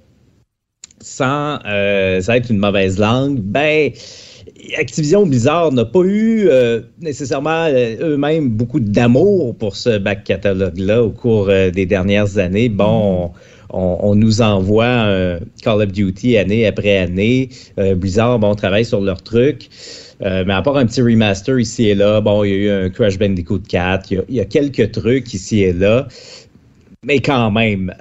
[1.01, 3.91] sans euh, être une mauvaise langue, ben
[4.77, 11.03] Activision Blizzard n'a pas eu euh, nécessairement euh, eux-mêmes beaucoup d'amour pour ce back catalogue-là
[11.03, 12.69] au cours des dernières années.
[12.69, 13.33] Bon,
[13.71, 17.51] on, nous envoie Call of Duty année après année.
[17.97, 19.69] Blizzard, bon, travaille sur leur truc.
[20.21, 22.91] mais à part un petit remaster ici et là, bon, il y a eu un
[22.91, 26.09] Crash Bandicoot 4, il y a, quelques trucs ici et là.
[27.05, 27.93] Mais quand même,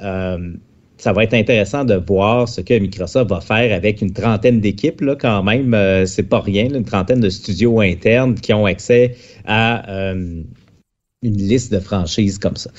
[0.98, 5.02] ça va être intéressant de voir ce que Microsoft va faire avec une trentaine d'équipes,
[5.02, 5.74] là, quand même.
[5.74, 10.42] Euh, c'est pas rien, une trentaine de studios internes qui ont accès à euh,
[11.24, 12.72] une liste de franchises comme ça.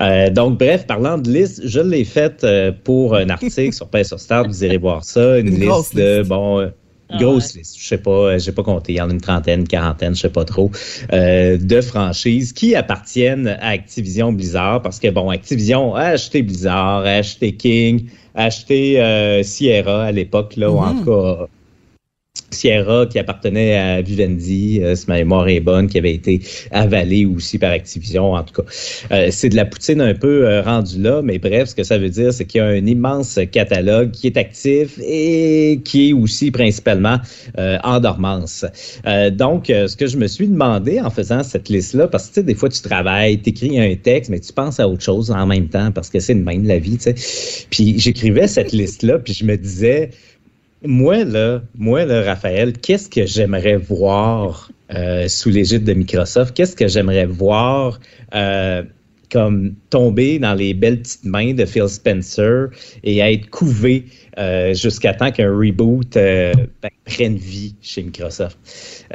[0.00, 2.46] Euh, donc, bref, parlant de liste, je l'ai faite
[2.84, 4.46] pour un article sur sur Start.
[4.46, 5.38] Vous irez voir ça.
[5.38, 6.70] Une, liste de, bon,
[7.10, 9.20] ah Grosse liste, je sais pas, euh, j'ai pas compté, il y en a une
[9.20, 10.70] trentaine, quarantaine, je sais pas trop,
[11.12, 17.00] euh, de franchises qui appartiennent à Activision Blizzard parce que bon, Activision a acheté Blizzard,
[17.00, 21.04] a acheté King, a acheté euh, Sierra à l'époque là, ou en mm-hmm.
[21.04, 21.48] tout cas
[22.54, 27.26] Sierra qui appartenait à Vivendi, euh, si ma mémoire est bonne, qui avait été avalé
[27.26, 28.68] aussi par Activision, en tout cas.
[29.12, 31.98] Euh, c'est de la poutine un peu euh, rendue là, mais bref, ce que ça
[31.98, 36.12] veut dire, c'est qu'il y a un immense catalogue qui est actif et qui est
[36.12, 37.18] aussi principalement
[37.56, 38.64] en dormance.
[39.32, 42.42] donc, ce que je me suis demandé en faisant cette liste-là, parce que tu sais,
[42.44, 45.46] des fois tu travailles, tu écris un texte, mais tu penses à autre chose en
[45.46, 47.66] même temps parce que c'est le même la vie, tu sais.
[47.70, 50.10] Puis j'écrivais cette liste-là, puis je me disais,
[50.86, 56.54] moi, là, moi, là, Raphaël, qu'est-ce que j'aimerais voir euh, sous l'égide de Microsoft?
[56.54, 57.98] Qu'est-ce que j'aimerais voir
[58.34, 58.82] euh,
[59.30, 62.68] comme tomber dans les belles petites mains de Phil Spencer
[63.02, 64.04] et être couvé
[64.38, 66.54] euh, jusqu'à temps qu'un reboot ben,
[67.04, 68.58] prenne vie chez Microsoft?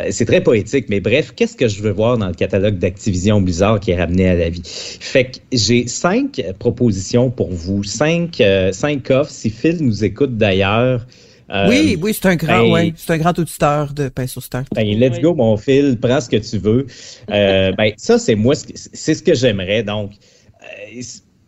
[0.09, 3.79] C'est très poétique, mais bref, qu'est-ce que je veux voir dans le catalogue d'Activision Blizzard
[3.79, 4.63] qui est ramené à la vie?
[4.65, 9.31] Fait que j'ai cinq propositions pour vous, cinq, cinq offres.
[9.31, 11.05] Si Phil nous écoute d'ailleurs,
[11.67, 14.67] oui, oui, c'est un grand, ben, ouais, c'est un grand auditeur de Pain sur Start.
[14.75, 16.85] Ben, let's go, mon Phil, prends ce que tu veux.
[17.27, 19.83] ben, ça, c'est moi, c'est ce que j'aimerais.
[19.83, 20.11] Donc,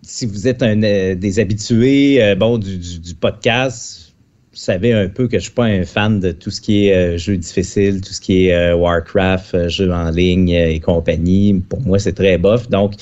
[0.02, 4.14] si vous êtes un, euh, des habitués euh, bon, du, podcast,
[4.52, 6.94] vous savez un peu que je suis pas un fan de tout ce qui est
[6.94, 11.62] euh, jeux difficiles, tout ce qui est Warcraft, jeux en ligne et compagnie.
[11.70, 12.70] Pour moi, c'est très bof.
[12.70, 12.94] Donc,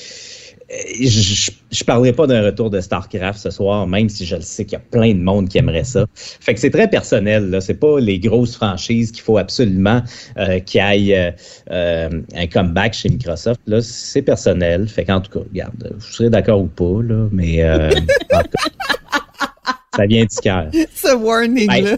[1.00, 4.64] je, je parlerai pas d'un retour de StarCraft ce soir, même si je le sais
[4.64, 6.06] qu'il y a plein de monde qui aimerait ça.
[6.14, 7.50] Fait que c'est très personnel.
[7.50, 10.02] Là, c'est pas les grosses franchises qu'il faut absolument
[10.38, 11.32] euh, qu'il y ait euh,
[11.70, 13.60] euh, un comeback chez Microsoft.
[13.66, 14.88] Là, c'est personnel.
[14.88, 17.90] Fait qu'en tout cas, regarde, je serais d'accord ou pas là, mais euh,
[19.96, 20.70] ça vient du cœur.
[20.94, 21.96] Ce warning là.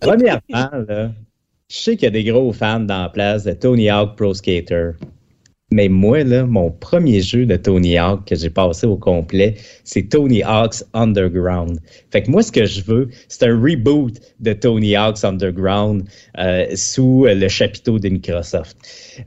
[0.00, 1.10] premièrement, là,
[1.68, 4.34] je sais qu'il y a des gros fans dans la place de Tony Hawk Pro
[4.34, 4.92] Skater.
[5.72, 9.54] Mais moi, là, mon premier jeu de Tony Hawk que j'ai passé au complet,
[9.84, 11.78] c'est Tony Hawk's Underground.
[12.10, 16.04] Fait que moi, ce que je veux, c'est un reboot de Tony Hawk's Underground
[16.38, 18.76] euh, sous le chapiteau de Microsoft.
[19.18, 19.22] Euh,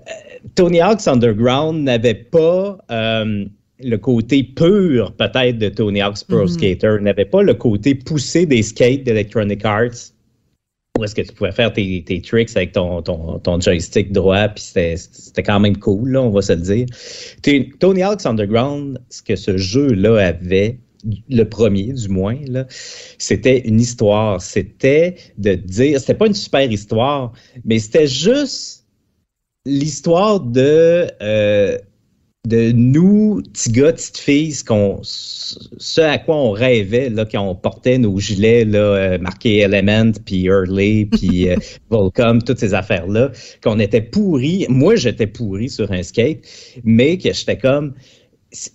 [0.56, 3.46] Tony Hawk's Underground n'avait pas euh,
[3.82, 6.54] le côté pur, peut-être, de Tony Hawk's Pro mm-hmm.
[6.54, 10.13] Skater, n'avait pas le côté poussé des skates d'Electronic Arts
[11.00, 14.48] où est-ce que tu pouvais faire tes, tes tricks avec ton, ton, ton, joystick droit,
[14.50, 16.86] puis c'était quand même cool, là, on va se le dire.
[17.80, 20.78] Tony Hawk's Underground, ce que ce jeu-là avait,
[21.30, 22.38] le premier du moins,
[23.18, 24.40] c'était une histoire.
[24.42, 27.34] C'était de dire, c'était pas une super histoire,
[27.66, 28.86] mais c'était juste
[29.66, 31.78] l'histoire de euh,
[32.46, 37.98] de nous, petits gars, petites filles, ce, à quoi on rêvait là, quand on portait
[37.98, 41.56] nos gilets là, euh, marqués Element, puis Early, puis euh,
[41.90, 43.32] Volcom, toutes ces affaires-là,
[43.64, 44.66] qu'on était pourris.
[44.68, 46.40] Moi, j'étais pourri sur un skate,
[46.84, 47.94] mais que j'étais comme...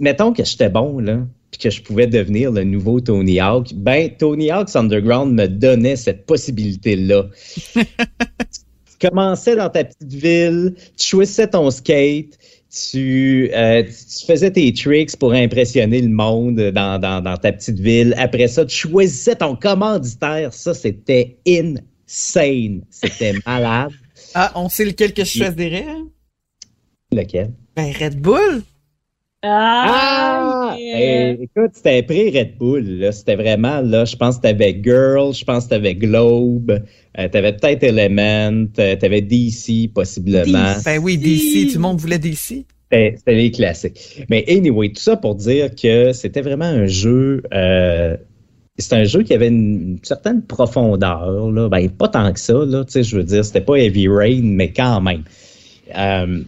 [0.01, 4.09] Mettons que j'étais bon, là, puis que je pouvais devenir le nouveau Tony Hawk, ben,
[4.19, 7.27] Tony Hawk's Underground me donnait cette possibilité-là.
[7.75, 12.39] tu commençais dans ta petite ville, tu choisissais ton skate,
[12.95, 18.15] euh, tu, faisais tes tricks pour impressionner le monde dans, ta petite ville.
[18.19, 20.53] Après ça, tu choisissais ton commanditaire.
[20.53, 22.83] Ça, c'était insane.
[22.91, 23.93] C'était malade.
[24.35, 25.87] Ah, on sait lequel que je choisirais?
[25.89, 26.09] Hein?
[27.13, 27.53] Lequel?
[27.75, 28.63] Ben, Red Bull.
[29.43, 30.75] Ah!
[30.75, 30.77] ah!
[30.79, 33.09] écoute, c'était pré Red Bull.
[33.13, 36.83] C'était vraiment, là, je pense que t'avais Girl, je pense que t'avais Globe,
[37.19, 40.75] euh, t'avais peut-être Element, euh, t'avais DC, possiblement.
[40.85, 42.65] Ben oui, DC, tout le monde voulait DC.
[42.91, 44.25] C'était les classiques.
[44.29, 47.43] Mais anyway, tout ça pour dire que c'était vraiment un jeu...
[47.53, 48.17] Euh,
[48.81, 51.69] c'est un jeu qui avait une, certaine profondeur, là.
[51.69, 54.41] Ben, pas tant que ça, là, tu sais, je veux dire, c'était pas Heavy Rain,
[54.43, 55.25] mais quand même.
[55.97, 56.43] Euh,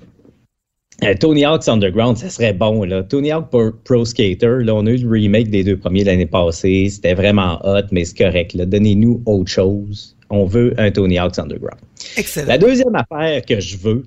[1.05, 2.85] euh, Tony Hawk's Underground, ça serait bon.
[2.85, 3.03] Là.
[3.03, 3.49] Tony Hawk
[3.85, 6.89] Pro, Skater, là, on a eu le remake des deux premiers l'année passée.
[6.91, 8.57] C'était vraiment hot, mais c'est correct.
[8.57, 10.17] Donnez-nous autre chose.
[10.31, 11.81] On veut un Tony Hawk's Underground.
[12.17, 12.47] Excellent.
[12.47, 14.05] La deuxième affaire que je veux,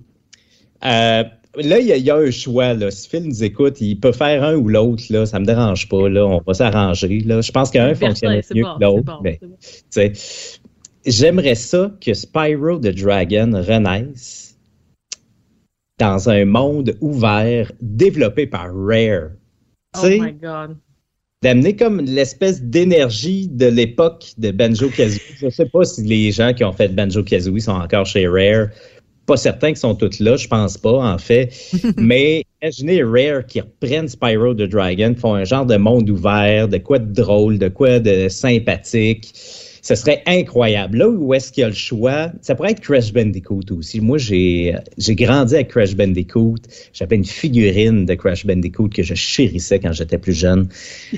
[0.85, 1.23] euh,
[1.55, 2.73] là, il y, a un choix.
[2.73, 2.91] Là.
[2.91, 5.03] Si Phil nous écoute, il peut faire un ou l'autre.
[5.09, 6.09] Là, ça me dérange pas.
[6.09, 6.25] Là.
[6.25, 7.19] On va s'arranger.
[7.25, 7.41] Là.
[7.41, 9.21] Je pense qu'un fonctionne mieux que l'autre.
[9.21, 10.11] Bon,
[11.05, 14.52] J'aimerais ça que Spyro the Dragon renaisse
[15.99, 19.31] dans un monde ouvert développé par Rare.
[19.95, 20.77] Oh my God.
[21.43, 25.19] D'amener comme l'espèce d'énergie de l'époque de Banjo Kazooie.
[25.37, 28.67] Je sais pas si les gens qui ont fait Banjo Kazooie sont encore chez Rare.
[29.25, 31.53] Pas certains qu'ils sont tous là, je pense pas, en fait.
[31.97, 36.77] Mais imaginez Rare qui reprennent Spyro the Dragon, font un genre de monde ouvert, de
[36.77, 39.33] quoi de drôle, de quoi de sympathique
[39.83, 40.97] ce serait incroyable.
[40.97, 43.99] Là où est-ce qu'il y a le choix, ça pourrait être Crash Bandicoot aussi.
[43.99, 44.73] Moi, j'ai
[45.09, 46.55] grandi avec Crash Bandicoot.
[46.93, 50.69] J'avais une figurine de Crash Bandicoot que je chérissais quand j'étais plus jeune.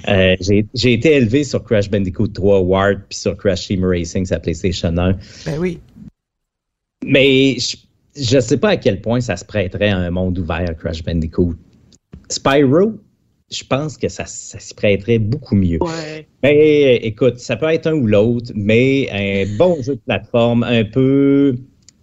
[0.08, 0.36] Euh,
[0.74, 4.98] j'ai été élevé sur Crash Bandicoot 3 Ward puis sur Crash Team Racing, sa PlayStation
[4.98, 5.12] 1.
[5.46, 5.80] Ben oui.
[7.06, 7.58] Mais
[8.16, 11.04] je ne sais pas à quel point ça se prêterait à un monde ouvert, Crash
[11.04, 11.54] Bandicoot.
[12.30, 12.94] Spyro,
[13.52, 15.80] je pense que ça, s'y prêterait beaucoup mieux.
[16.44, 20.84] Mais écoute, ça peut être un ou l'autre, mais un bon jeu de plateforme, un
[20.84, 21.56] peu,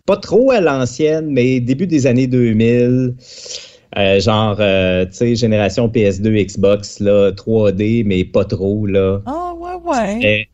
[0.07, 3.15] pas trop à l'ancienne, mais début des années 2000.
[3.99, 9.21] Euh, genre, euh, tu sais, génération PS2, Xbox, là, 3D, mais pas trop, là.
[9.27, 10.49] Ah, ouais, ouais.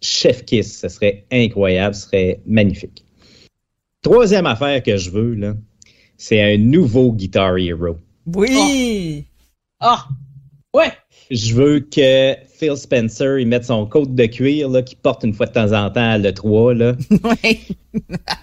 [0.00, 3.04] Chef Kiss, ce serait incroyable, ce serait magnifique.
[4.00, 5.54] Troisième affaire que je veux, là,
[6.16, 7.96] c'est un nouveau Guitar Hero.
[8.34, 9.26] Oui!
[9.82, 10.06] Ah!
[10.74, 10.92] Ouais!
[11.30, 15.32] Je veux que Phil Spencer il mette son côte de cuir là, qu'il porte une
[15.32, 16.92] fois de temps en temps à l'E3, là,
[17.24, 17.58] Ouais.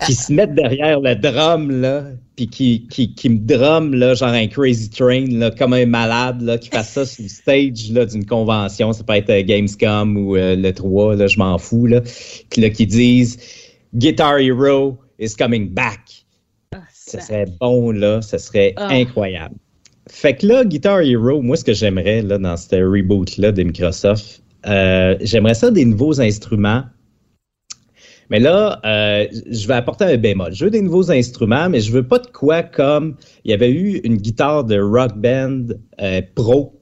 [0.05, 4.29] qui se mette derrière le drum, là, puis qui, qui, qui me drum, là, genre
[4.29, 8.05] un crazy train, là, comme un malade, là, qui fasse ça sur le stage là,
[8.05, 8.91] d'une convention.
[8.93, 12.01] Ça peut être euh, Gamescom ou euh, l'E3, là, je m'en fous, là.
[12.49, 13.37] Puis là, qui disent
[13.93, 15.99] Guitar Hero is coming back.
[16.73, 18.21] Ah, Ce ça- serait bon, là.
[18.21, 18.87] Ce serait Ah.
[18.91, 19.55] incroyable.
[20.09, 24.41] Fait que là, Guitar Hero, moi, ce que j'aimerais, là, dans ce reboot-là de Microsoft,
[24.65, 26.83] euh, j'aimerais ça des nouveaux instruments.
[28.29, 30.53] Mais là, euh, je vais apporter un bémol.
[30.53, 33.71] Je veux des nouveaux instruments, mais je veux pas de quoi comme il y avait
[33.71, 35.67] eu une guitare de Rock Band
[36.01, 36.79] euh, Pro,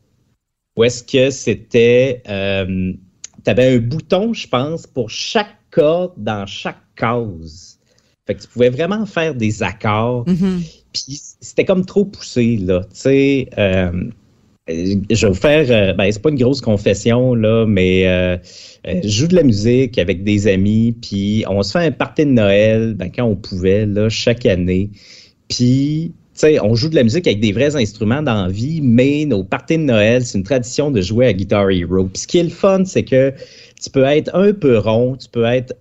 [0.78, 6.82] où est-ce que c'était, tu avais un bouton, je pense, pour chaque corde dans chaque
[6.96, 7.80] case.
[8.26, 10.28] Fait que tu pouvais vraiment faire des accords.
[10.28, 10.62] Mhm.
[10.94, 12.82] Puis c'était comme trop poussé, là.
[12.90, 13.92] Tu sais, euh,
[14.68, 18.38] je vais vous faire, euh, ben, c'est pas une grosse confession, là, mais euh,
[18.86, 22.32] je joue de la musique avec des amis, puis on se fait un party de
[22.32, 24.90] Noël, ben, quand on pouvait, là, chaque année.
[25.48, 29.26] Puis, tu sais, on joue de la musique avec des vrais instruments dans vie, mais
[29.26, 32.06] nos parties de Noël, c'est une tradition de jouer à Guitar Hero.
[32.06, 33.34] Puis ce qui est le fun, c'est que
[33.82, 35.74] tu peux être un peu rond, tu peux être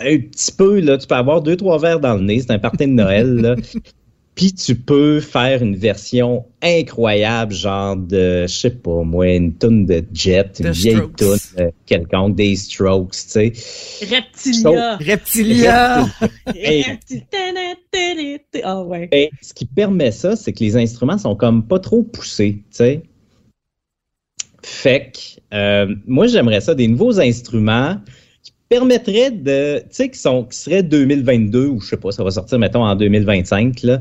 [0.00, 2.58] un petit peu, là, tu peux avoir deux, trois verres dans le nez, c'est un
[2.58, 3.56] party de Noël, là.
[4.34, 9.84] Puis tu peux faire une version incroyable, genre de, je sais pas moi, une tonne
[9.84, 13.52] de Jet, une The vieille tonne euh, quelconque, des Strokes, tu sais.
[14.10, 14.96] Reptilia!
[14.96, 16.06] Reptilia!
[16.54, 16.82] Hey.
[16.82, 18.38] Reptilia!
[18.64, 19.08] Ah ouais.
[19.08, 22.76] Ben, ce qui permet ça, c'est que les instruments sont comme pas trop poussés, tu
[22.76, 23.02] sais.
[24.62, 27.96] Fait que euh, moi j'aimerais ça des nouveaux instruments
[28.72, 32.24] qui permettraient de, tu sais, qui sont, qui seraient 2022 ou je sais pas, ça
[32.24, 34.00] va sortir mettons en 2025 là,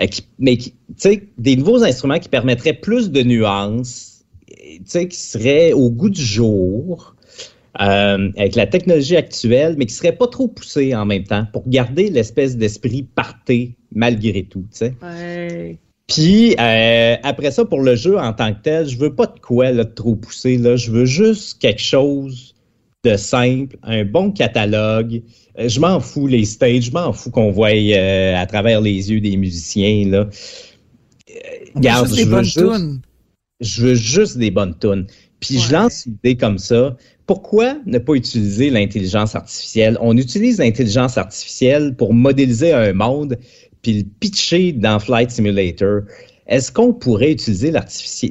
[0.00, 4.80] euh, qui- mais qui- tu sais, des nouveaux instruments qui permettraient plus de nuances, tu
[4.84, 7.10] sais, qui seraient au goût du jour.
[7.80, 11.68] euh, avec la technologie actuelle, mais qui serait pas trop poussés en même temps pour
[11.68, 14.94] garder l'espèce d'esprit parté malgré tout, tu sais.
[15.02, 15.76] Ouais.
[16.06, 19.40] Puis euh, après ça, pour le jeu en tant que tel, je veux pas de
[19.40, 20.56] quoi là, de trop pousser.
[20.56, 20.76] Là.
[20.76, 22.53] Je veux juste quelque chose
[23.04, 25.22] de simple, un bon catalogue.
[25.58, 29.10] Euh, je m'en fous les stages, je m'en fous qu'on voie euh, à travers les
[29.12, 30.08] yeux des musiciens.
[30.08, 30.18] Là.
[30.18, 31.34] Euh,
[31.74, 32.60] regarde, je veux juste-
[33.60, 35.06] je veux juste des bonnes tunes.
[35.40, 36.96] Puis je lance une idée comme ça.
[37.26, 39.96] Pourquoi ne pas utiliser l'intelligence artificielle?
[40.00, 43.38] On utilise l'intelligence artificielle pour modéliser un monde
[43.82, 46.02] puis le pitcher dans Flight Simulator.
[46.46, 47.70] Est-ce qu'on pourrait utiliser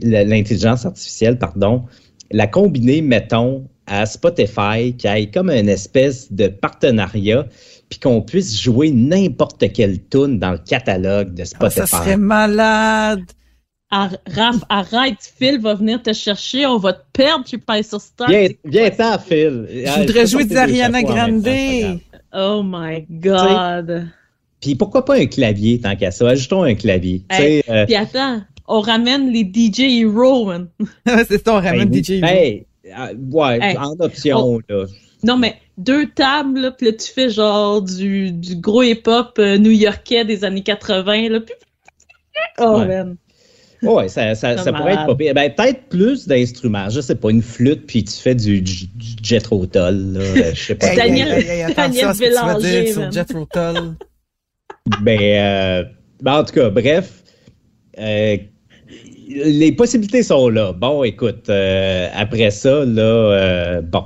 [0.02, 1.84] l'intelligence artificielle, pardon,
[2.32, 7.46] la combiner, mettons, à Spotify, qui ait comme une espèce de partenariat,
[7.90, 11.80] puis qu'on puisse jouer n'importe quelle tune dans le catalogue de Ah, Spotify?
[11.82, 13.22] ça serait malade.
[13.92, 18.02] Ar- Raph, arrête, Phil va venir te chercher, on va te perdre, tu payes sur
[18.02, 18.28] Star.
[18.28, 19.68] Viens, viens t'en, Phil.
[19.70, 21.48] Je voudrais jouer d'Ariana Grande.
[22.36, 24.08] Oh my god.
[24.60, 26.30] Puis pourquoi pas un clavier tant qu'à ça?
[26.30, 27.22] Ajoutons un clavier.
[27.30, 28.42] Hey, euh, Puis attends,
[28.78, 30.68] on ramène les DJ Hero, man.
[31.28, 32.10] c'est ça, on ramène ben, DJ.
[32.24, 34.86] hey, euh, ouais, Hey, en option, là.
[35.24, 39.58] Non, mais deux tables, là, puis là, tu fais genre du, du gros hip-hop euh,
[39.58, 41.40] new-yorkais des années 80, là.
[41.40, 41.56] Puis-
[42.60, 42.88] Oh, Ouais.
[42.88, 43.16] man.
[43.84, 45.34] Ouais, ça, ça, ça pourrait être pas pire.
[45.34, 46.90] Ben, peut-être plus d'instruments.
[46.90, 50.20] Je sais pas, une flûte, puis tu fais du, du, du jet rotal, là.
[50.22, 50.88] euh, Je sais pas.
[50.88, 53.12] Hey, Daniel- hey, hey, Daniel ce que tu dire sur.
[55.02, 55.84] Ben, euh,
[56.22, 57.24] ben, en tout cas, bref.
[58.00, 58.38] euh,
[59.28, 60.74] les possibilités sont là.
[60.74, 64.04] Bon, écoute, euh, après ça, là, euh, bon.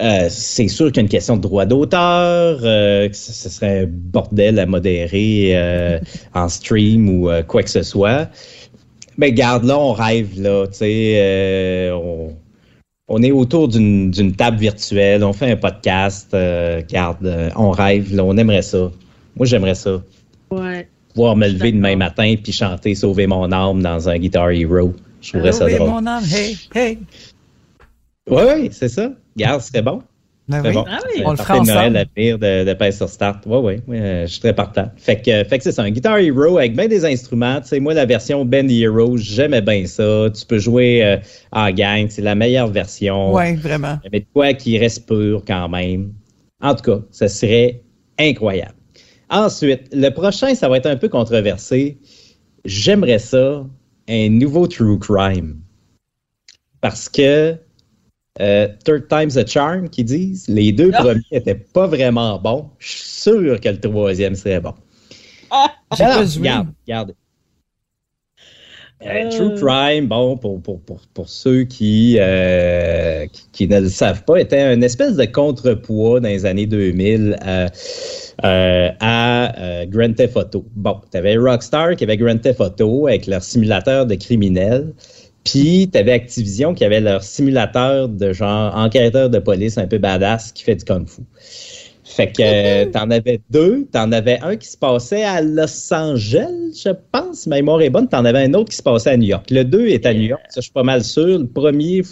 [0.00, 3.86] Euh, c'est sûr qu'il y a une question de droit d'auteur, que ce serait un
[3.86, 6.00] bordel à modérer
[6.34, 8.30] en stream ou quoi que ce soit.
[9.18, 12.34] Mais garde là, on rêve là, tu sais, on,
[13.08, 16.34] on est autour d'une table virtuelle, on fait un podcast,
[16.88, 18.90] garde, on rêve là, on aimerait ça.
[19.36, 20.02] Moi, j'aimerais ça.
[20.50, 20.88] Ouais.
[21.14, 24.94] Pouvoir me lever demain matin puis chanter Sauver mon âme dans un Guitar Hero.
[25.20, 25.90] Je trouverais ça Oui, drôle.
[25.90, 26.98] mon âme, hey, hey.
[28.30, 29.10] Oui, oui, c'est ça.
[29.36, 30.02] Garde, c'est bon.
[30.48, 30.72] Ben oui.
[30.72, 30.84] bon.
[30.88, 31.14] Ah oui.
[31.18, 31.96] C'est On le fera de Noël ensemble.
[31.98, 33.44] à venir de, de PS sur Start.
[33.46, 34.90] Oui, oui, oui, euh, je suis très partant.
[34.96, 37.60] Fait que, fait que c'est ça, un Guitar Hero avec bien des instruments.
[37.60, 40.26] Tu sais, moi, la version Band Hero, j'aimais bien ça.
[40.34, 41.16] Tu peux jouer euh,
[41.52, 43.32] en gang, c'est la meilleure version.
[43.32, 43.98] Ouais, vraiment.
[44.12, 46.12] Mais de quoi qui reste pur quand même.
[46.60, 47.80] En tout cas, ça serait
[48.18, 48.74] incroyable.
[49.32, 51.98] Ensuite, le prochain, ça va être un peu controversé.
[52.66, 53.66] J'aimerais ça,
[54.08, 55.58] un nouveau True Crime.
[56.82, 57.56] Parce que
[58.40, 61.02] euh, Third Time's a Charm, qu'ils disent, les deux Ah.
[61.02, 62.70] premiers étaient pas vraiment bons.
[62.78, 64.74] Je suis sûr que le troisième serait bon.
[65.50, 65.72] Ah,
[66.24, 66.48] joué.
[66.48, 67.14] Regarde, regarde.
[69.04, 74.80] Euh, True Crime, bon, pour, ceux qui, euh, qui, ne le savent pas, était un
[74.80, 77.66] espèce de contrepoids dans les années 2000 à,
[78.44, 80.64] euh, Grand Theft Auto.
[80.76, 84.92] Bon, tu avais Rockstar qui avait Grand Theft Auto avec leur simulateur de criminels.
[85.44, 89.98] Puis, tu avais Activision qui avait leur simulateur de genre enquêteur de police un peu
[89.98, 91.22] badass qui fait du kung-fu.
[92.14, 93.86] Fait que t'en avais deux.
[93.90, 97.46] T'en avais un qui se passait à Los Angeles, je pense.
[97.46, 98.08] Ma mémoire est bonne.
[98.08, 99.50] T'en avais un autre qui se passait à New York.
[99.50, 101.38] Le 2 est à New York, ça, je suis pas mal sûr.
[101.38, 102.10] Le premier, je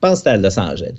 [0.00, 0.94] pense que c'était à Los Angeles.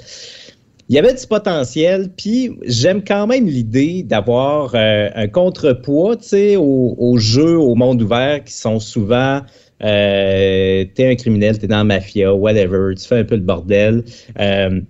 [0.89, 6.23] Il y avait du potentiel, puis j'aime quand même l'idée d'avoir euh, un contrepoids, tu
[6.25, 9.41] sais, aux, jeux au monde ouvert qui sont souvent
[9.83, 14.03] euh, t'es un criminel, t'es dans la mafia, whatever, tu fais un peu le bordel.
[14.39, 14.81] Euh, euh,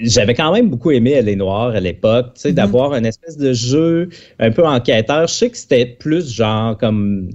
[0.00, 2.54] j'avais quand même beaucoup aimé Elle est noire à l'époque, tu sais, mm-hmm.
[2.54, 5.26] d'avoir un espèce de jeu un peu enquêteur.
[5.26, 7.30] Je sais que c'était plus genre comme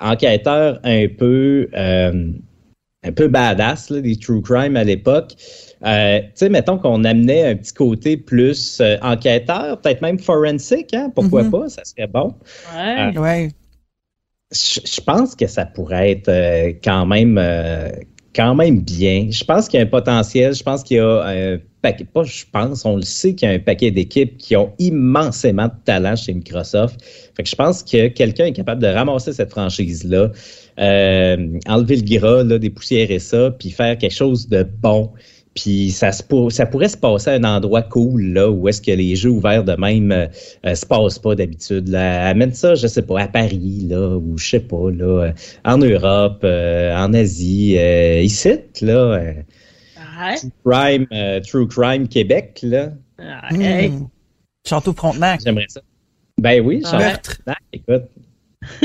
[0.00, 2.32] enquêteur un peu euh,
[3.04, 5.34] un peu badass, là, des true crime à l'époque.
[5.84, 10.92] Euh, tu sais, mettons qu'on amenait un petit côté plus euh, enquêteur, peut-être même forensic,
[10.94, 11.12] hein?
[11.14, 11.50] Pourquoi mm-hmm.
[11.50, 11.68] pas?
[11.68, 12.34] Ça serait bon.
[12.74, 13.12] Ouais.
[13.16, 13.50] Euh, ouais.
[14.50, 17.38] Je, je, pense que ça pourrait être quand même
[18.34, 19.28] quand même bien.
[19.30, 20.54] Je pense qu'il y a un potentiel.
[20.54, 23.52] Je pense qu'il y a un paquet, pas je pense, on le sait qu'il y
[23.52, 27.00] a un paquet d'équipes qui ont immensément de talent chez Microsoft.
[27.36, 30.32] Fait que je pense que quelqu'un est capable de ramasser cette franchise-là,
[30.78, 35.12] euh, enlever le gras, là, dépoussiérer ça, puis faire quelque chose de bon.
[35.60, 38.80] Puis ça, se pour, ça pourrait se passer à un endroit cool, là, où est-ce
[38.80, 41.92] que les jeux ouverts de même euh, se passent pas d'habitude.
[41.94, 45.32] Amène ça, je sais pas, à Paris, là, ou je sais pas, là,
[45.64, 48.52] en Europe, euh, en Asie, euh, ici,
[48.82, 49.18] là.
[49.18, 50.36] Ouais.
[50.36, 52.92] True Crime, euh, True Crime Québec, là.
[53.18, 53.88] Ouais.
[53.88, 54.08] Mmh.
[54.64, 55.40] Château Frontenac.
[55.44, 55.80] J'aimerais ça.
[56.38, 57.32] Ben oui, Château Meurtre.
[57.32, 58.04] Frontenac, écoute.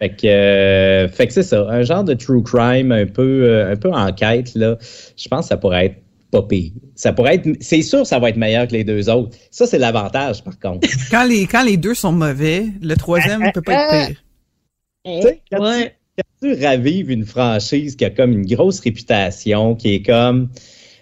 [0.00, 3.72] fait que, euh, fait que c'est ça, un genre de true crime un peu, euh,
[3.72, 4.76] un peu enquête là.
[5.16, 5.96] Je pense que ça pourrait être
[6.30, 6.72] pas pire.
[6.94, 9.36] Ça pourrait être, c'est sûr, ça va être meilleur que les deux autres.
[9.50, 10.88] Ça c'est l'avantage par contre.
[11.10, 14.22] Quand les quand les deux sont mauvais, le troisième ne peut pas être pire.
[15.04, 15.96] Tu sais, quand, Ouais.
[16.16, 20.48] tu, quand tu ravives une franchise qui a comme une grosse réputation, qui est comme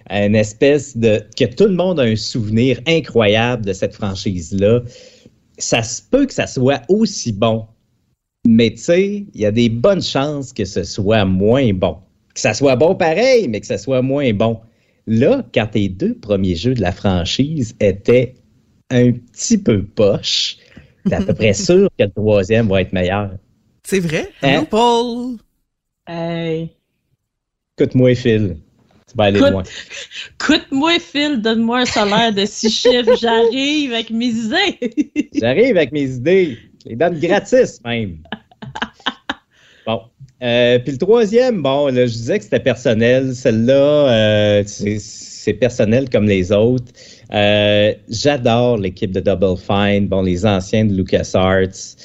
[0.09, 4.81] une espèce de que tout le monde a un souvenir incroyable de cette franchise là,
[5.59, 7.67] ça se peut que ça soit aussi bon
[8.47, 11.99] mais tu sais, il y a des bonnes chances que ce soit moins bon.
[12.35, 14.61] Que ça soit bon pareil, mais que ça soit moins bon.
[15.07, 18.35] Là, quand tes deux premiers jeux de la franchise étaient
[18.91, 20.57] un petit peu poche,
[21.07, 23.33] t'es à peu près sûr que le troisième va être meilleur.
[23.83, 24.31] C'est vrai?
[24.43, 24.59] Hein?
[24.59, 25.37] Non, Paul?
[26.07, 26.71] Hey.
[27.77, 28.57] Écoute-moi, Phil.
[29.11, 29.65] Tu vas aller loin.
[30.39, 35.29] Coûte-moi, Phil, donne-moi un salaire de six chiffres, j'arrive avec mes idées.
[35.35, 36.59] J'arrive avec mes idées.
[36.85, 38.19] Je les donne gratis, même.
[39.87, 40.03] Bon.
[40.43, 43.35] Euh, puis le troisième, bon, là, je disais que c'était personnel.
[43.35, 46.93] Celle-là, euh, c'est c'est personnel comme les autres.
[47.33, 51.97] Euh, J'adore l'équipe de Double Fine, bon, les anciens de LucasArts.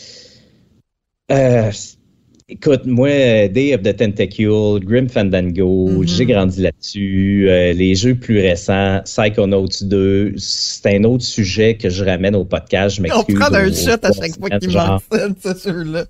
[2.47, 6.07] Écoute, moi, Day of the Tentacle, Grim Fandango, Mhm.
[6.07, 7.47] j'ai grandi là-dessus.
[7.49, 12.45] Euh, les jeux plus récents, Psychonauts 2, c'est un autre sujet que je ramène au
[12.45, 12.97] podcast.
[12.97, 13.35] Je On m'excuse.
[13.39, 16.05] prend un shot à chaque fois qu'il mentionne ce jeu-là.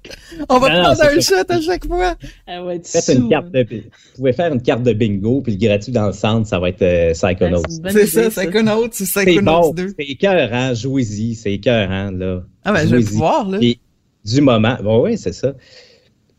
[0.50, 2.16] On va Non, prendre un shot à chaque fois.
[2.46, 3.82] Elle va être Faites une carte de, vous
[4.18, 6.82] pouvez faire une carte de bingo, puis le gratuit dans le centre, ça va être
[6.82, 7.62] euh, Psychonauts.
[7.82, 9.88] Ouais, c'est ça, Psychonauts, Psychonauts bon, 2.
[9.98, 12.44] c'est écœurant, jouez-y, c'est écœurant, là.
[12.66, 13.58] Ah ben, je vais pouvoir, là.
[13.60, 13.80] Puis,
[14.26, 15.54] du moment, bon, oui, c'est ça.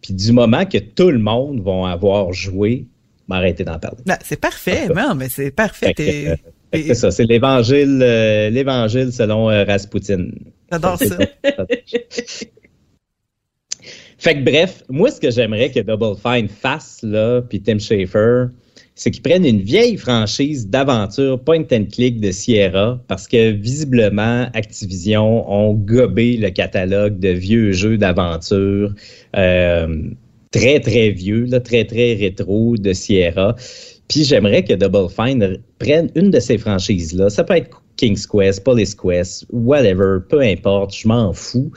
[0.07, 2.87] Puis du moment que tout le monde va avoir joué,
[3.27, 4.05] m'arrêter d'en parler.
[4.07, 5.95] Ben, c'est parfait, non, mais c'est parfait.
[5.99, 6.37] Euh,
[6.73, 10.29] C'est ça, c'est l'évangile, euh, l'évangile selon euh, Rasputin.
[10.71, 11.19] J'adore ça.
[14.19, 18.47] Fait que bref, moi, ce que j'aimerais que Double Fine fasse, là, puis Tim Schafer,
[18.97, 24.49] c'est qu'ils prennent une vieille franchise d'aventure point and click de Sierra, parce que visiblement,
[24.55, 28.95] Activision ont gobé le catalogue de vieux jeux d'aventure
[29.37, 30.03] euh,
[30.51, 33.55] très, très vieux, là, très, très rétro de Sierra.
[34.09, 37.29] Puis j'aimerais que Double Fine prenne une de ces franchises-là.
[37.29, 41.73] Ça peut être King's Quest, Police Quest, whatever, peu importe, je m'en fous,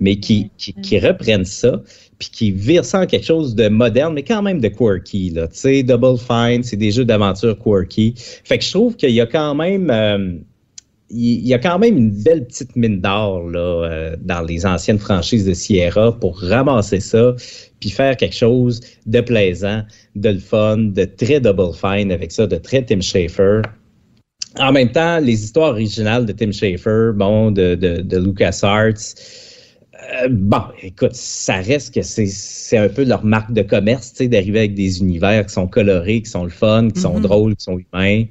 [0.00, 1.82] mais qui, qui, qui reprennent ça,
[2.18, 5.30] puis qui virent ça en quelque chose de moderne, mais quand même de quirky.
[5.30, 5.48] Là.
[5.48, 8.14] Tu sais, Double Fine, c'est des jeux d'aventure quirky.
[8.44, 9.90] Fait que je trouve qu'il y a quand même...
[9.90, 10.36] euh,
[11.10, 14.98] il y a quand même une belle petite mine d'or là, euh, dans les anciennes
[14.98, 17.34] franchises de Sierra pour ramasser ça,
[17.78, 19.82] puis faire quelque chose de plaisant,
[20.16, 23.62] de le fun, de très Double Fine avec ça, de très Tim Schafer.
[24.58, 29.14] En même temps, les histoires originales de Tim Schafer, bon, de, de, de LucasArts,
[30.22, 34.28] Euh, bon, écoute, ça reste que c'est un peu leur marque de commerce, tu sais,
[34.28, 37.22] d'arriver avec des univers qui sont colorés, qui sont le fun, qui sont Mhm.
[37.22, 38.24] drôles, qui sont humains.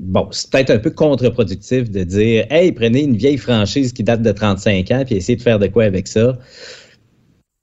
[0.00, 4.22] Bon, c'est peut-être un peu contre-productif de dire, hey, prenez une vieille franchise qui date
[4.22, 6.38] de 35 ans puis essayez de faire de quoi avec ça.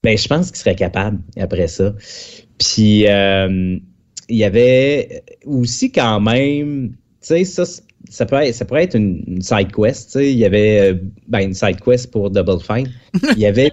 [0.03, 1.93] Ben, je pense qu'ils seraient capables après ça.
[2.57, 3.77] Puis, euh,
[4.29, 6.95] il y avait aussi quand même,
[7.27, 7.63] sais, ça,
[8.09, 10.07] ça, peut être, ça pourrait être une, une side quest.
[10.11, 10.31] tu sais.
[10.31, 10.93] Il y avait euh,
[11.27, 12.89] ben, une side quest pour Double Fine.
[13.35, 13.71] Il y avait,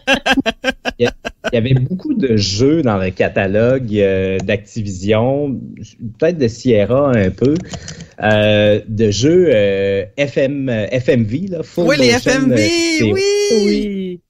[0.99, 1.15] il y a-
[1.51, 5.59] il y avait beaucoup de jeux dans le catalogue euh, d'Activision,
[6.19, 7.55] peut-être de Sierra un peu,
[8.23, 13.21] euh, de jeux euh, FM, euh, FMV, là, full Oui, les motion, FMV, euh, oui!
[13.65, 14.21] Oui.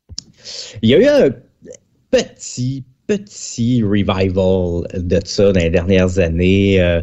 [0.82, 1.30] il y a eu un
[2.12, 6.80] petit, petit revival de ça dans les dernières années.
[6.80, 7.00] Euh,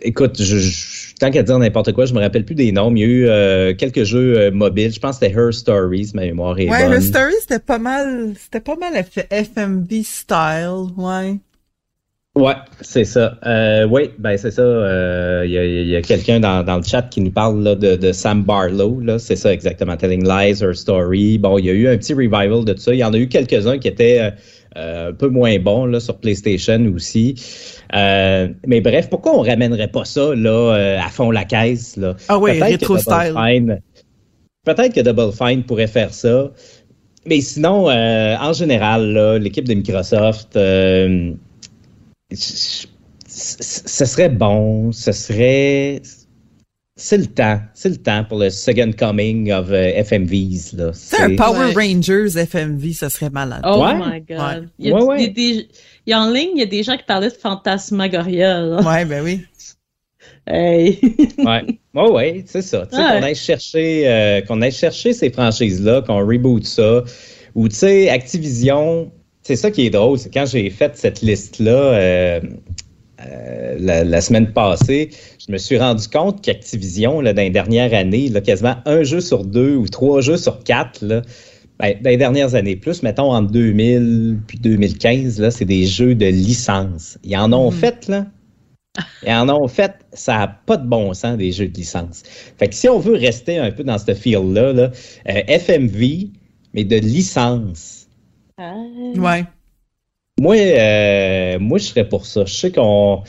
[0.00, 2.90] écoute, je, je- tant qu'à dire n'importe quoi, je me rappelle plus des noms.
[2.90, 4.92] mais Il y a eu euh, quelques jeux euh, mobiles.
[4.92, 6.94] Je pense que c'était Her Stories, ma mémoire est Ouais, bonne.
[6.94, 8.92] le story, c'était pas mal, c'était pas mal
[9.30, 11.36] FMV style, ouais.
[12.36, 13.38] Ouais, c'est ça.
[13.44, 14.62] Euh, oui, ben c'est ça.
[14.62, 17.74] Euh, Il y a, y a quelqu'un dans, dans le chat qui nous parle là,
[17.74, 19.00] de, de Sam Barlow.
[19.00, 19.96] Là, c'est ça exactement.
[19.96, 21.38] Telling Lies, Her Story.
[21.38, 22.94] Bon, il y a eu un petit revival de tout ça.
[22.94, 24.30] Il y en a eu quelques-uns qui étaient euh,
[24.76, 27.34] un peu moins bons là sur PlayStation aussi.
[27.94, 32.16] Euh, mais bref, pourquoi on ramènerait pas ça là euh, à fond la caisse là?
[32.28, 33.34] Ah ouais, Peut-être rétro style.
[33.36, 33.80] Fine-
[34.64, 36.50] Peut-être que Double Fine pourrait faire ça.
[37.26, 41.32] Mais sinon, euh, en général, là, l'équipe de Microsoft, euh,
[42.32, 46.00] ce serait bon, ce serait.
[47.02, 47.58] C'est le temps.
[47.72, 50.76] C'est le temps pour le second coming of euh, FMVs.
[50.76, 50.90] Là.
[50.92, 51.92] C'est un Power Ouais.
[51.94, 53.62] Rangers FMV, ça serait malade.
[53.64, 53.94] Oh Ouais.
[53.94, 54.38] my god.
[54.38, 54.68] Ouais.
[54.78, 55.16] Il, y a, Ouais, ouais.
[55.18, 55.68] il y a des,
[56.06, 58.60] il y a en ligne, il y a des gens qui parlaient de Fantasmagoria.
[58.60, 58.82] là.
[58.82, 59.40] Ouais, ben oui.
[60.46, 60.98] Hey.
[61.38, 62.86] Ouais, ouais, ouais, c'est ça.
[62.86, 63.08] Tu sais, Ouais.
[63.18, 67.02] qu'on aille chercher, euh, qu'on aille chercher ces franchises-là, qu'on reboot ça.
[67.54, 69.10] Ou tu sais, Activision,
[69.42, 72.40] c'est ça qui est drôle, c'est quand j'ai fait cette liste-là euh,
[73.26, 75.10] euh, la, la semaine passée,
[75.46, 79.20] je me suis rendu compte qu'Activision, là, dans les dernières années, là, quasiment un jeu
[79.20, 81.22] sur deux ou trois jeux sur quatre, là,
[81.78, 86.14] ben, dans les dernières années, plus, mettons, en 2000 puis 2015, là, c'est des jeux
[86.14, 87.18] de licence.
[87.24, 87.76] Ils en ont Mhm.
[87.76, 88.26] fait, là.
[89.24, 92.22] Ils en ont fait, ça n'a pas de bon sens, des jeux de licence.
[92.58, 94.90] Fait que si on veut rester un peu dans ce feel-là, là,
[95.28, 96.28] euh, FMV,
[96.74, 98.08] mais de licence,
[98.58, 98.74] Ah.
[99.16, 99.44] Ouais.
[100.40, 102.46] Moi, euh, moi, je serais pour ça.
[102.46, 103.22] Je sais qu'on.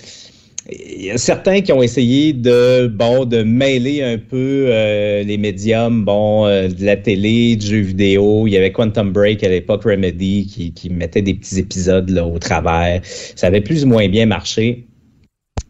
[0.72, 5.38] Il y a certains qui ont essayé de bon de mêler un peu euh, les
[5.38, 8.48] médiums, bon, euh, de la télé, du jeu vidéo.
[8.48, 12.26] Il y avait Quantum Break à l'époque, Remedy, qui, qui mettait des petits épisodes là,
[12.26, 13.02] au travers.
[13.04, 14.88] Ça avait plus ou moins bien marché.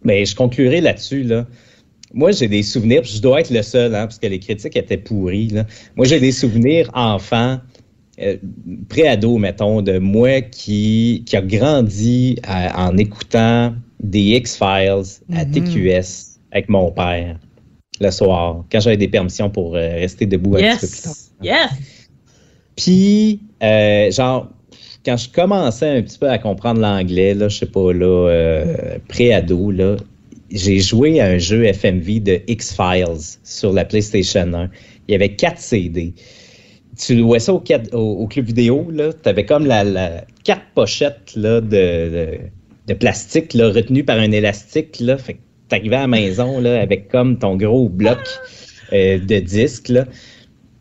[0.03, 1.23] Mais je conclurai là-dessus.
[1.23, 1.47] Là.
[2.13, 4.97] Moi, j'ai des souvenirs, je dois être le seul, hein, parce que les critiques étaient
[4.97, 5.47] pourries.
[5.47, 5.65] Là.
[5.95, 7.59] Moi, j'ai des souvenirs enfants
[8.19, 8.37] euh,
[8.89, 15.51] pré-ado, mettons, de moi qui, qui a grandi à- en écoutant des X-Files à Mhm.
[15.51, 17.37] TQS avec mon père
[17.99, 21.13] le soir, quand j'avais des permissions pour euh, rester debout un petit peu plus tard.
[21.41, 21.71] Yes!
[21.71, 21.71] Yes!
[22.75, 24.49] Puis, euh, genre,
[25.05, 28.97] quand je commençais un petit peu à comprendre l'anglais, là, je sais pas, là, euh,
[29.07, 29.97] pré-ado, là,
[30.49, 34.69] j'ai joué à un jeu FMV de X-Files sur la PlayStation 1.
[35.07, 36.13] Il y avait quatre CD.
[36.97, 37.63] Tu louais ça au,
[37.93, 38.87] au- club vidéo.
[38.91, 42.37] Tu avais comme la, quatre pochettes là, de,
[42.87, 44.99] de, plastique là, retenues par un élastique.
[44.99, 45.17] Là.
[45.17, 45.39] Fait que
[45.69, 48.19] t'arrivais à la maison là, avec comme ton gros bloc
[48.93, 49.89] euh, de disques.
[49.89, 50.05] Là.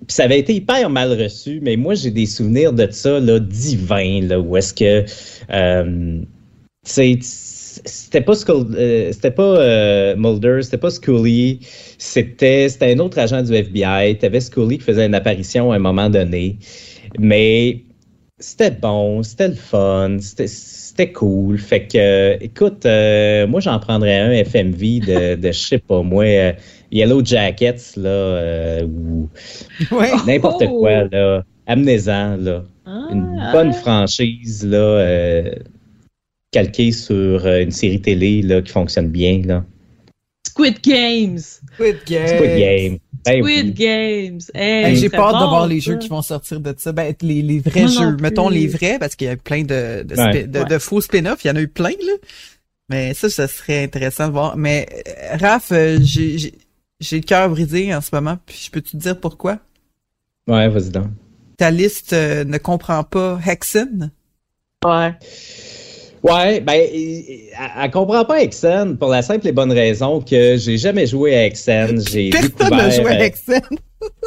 [0.07, 3.39] Puis ça avait été hyper mal reçu, mais moi j'ai des souvenirs de ça là,
[3.39, 5.05] divins, là, où est-ce que
[5.53, 6.21] euh,
[6.85, 7.19] tu
[7.85, 11.61] c'était pas euh, c'était pas euh, Mulder, c'était pas Scully,
[11.99, 14.19] c'était c'était un autre agent du FBI.
[14.19, 16.59] T'avais Scully qui faisait une apparition à un moment donné,
[17.19, 17.83] mais
[18.39, 21.59] c'était bon, c'était le fun, c'était c'était cool.
[21.59, 22.85] Fait que, euh, écoute,
[23.51, 26.25] moi j'en prendrais un FMV de, de je sais pas moi,
[26.91, 29.29] Yellow Jackets là, ou
[29.93, 30.11] Ouais.
[30.27, 30.81] n'importe Oh!
[30.81, 33.53] quoi là, amenez-en là, Ah, une ah.
[33.53, 34.79] bonne franchise là,
[36.51, 39.65] calquée sur euh, une série télé là qui fonctionne bien là.
[40.47, 41.39] Squid Games!
[41.75, 42.27] Squid Game.
[42.29, 42.99] Squid Game.
[43.25, 43.59] Ben oui.
[43.59, 44.41] Squid Games!
[44.55, 46.93] Hey, Hey, J'ai peur de bon, voir les jeux qui vont sortir de ça.
[46.93, 48.17] Ben, les, les vrais non jeux.
[48.21, 50.33] Mettons les vrais, parce qu'il y a plein de, de, Ouais.
[50.43, 51.45] spi- de, de faux spin-off.
[51.45, 52.13] Il y en a eu plein, là.
[52.89, 54.57] Mais ça, ça serait intéressant de voir.
[54.57, 56.55] Mais, euh, Raph, euh, j'ai, j'ai,
[56.99, 58.37] j'ai le cœur brisé en ce moment.
[58.47, 59.59] Puis je peux te dire pourquoi?
[60.49, 61.09] Ouais, vas-y donc.
[61.59, 64.11] Ta liste euh, ne comprend pas Hexen?
[64.85, 65.13] Ouais.
[66.23, 67.23] Ouais, ben, elle,
[67.83, 71.45] elle comprend pas Exen pour la simple et bonne raison que j'ai jamais joué à.
[71.49, 73.61] J'ai Personne n'a joué à euh, Exen.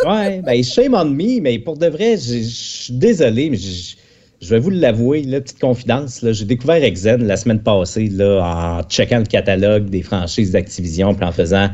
[0.06, 3.96] Ouais, ben, shame on me, mais pour de vrai, je suis désolé, mais je
[4.42, 8.42] je vais vous l'avouer, là, petite confidence, là, j'ai découvert Exen la semaine passée, là,
[8.44, 11.70] en checkant le catalogue des franchises d'Activision, puis en faisant,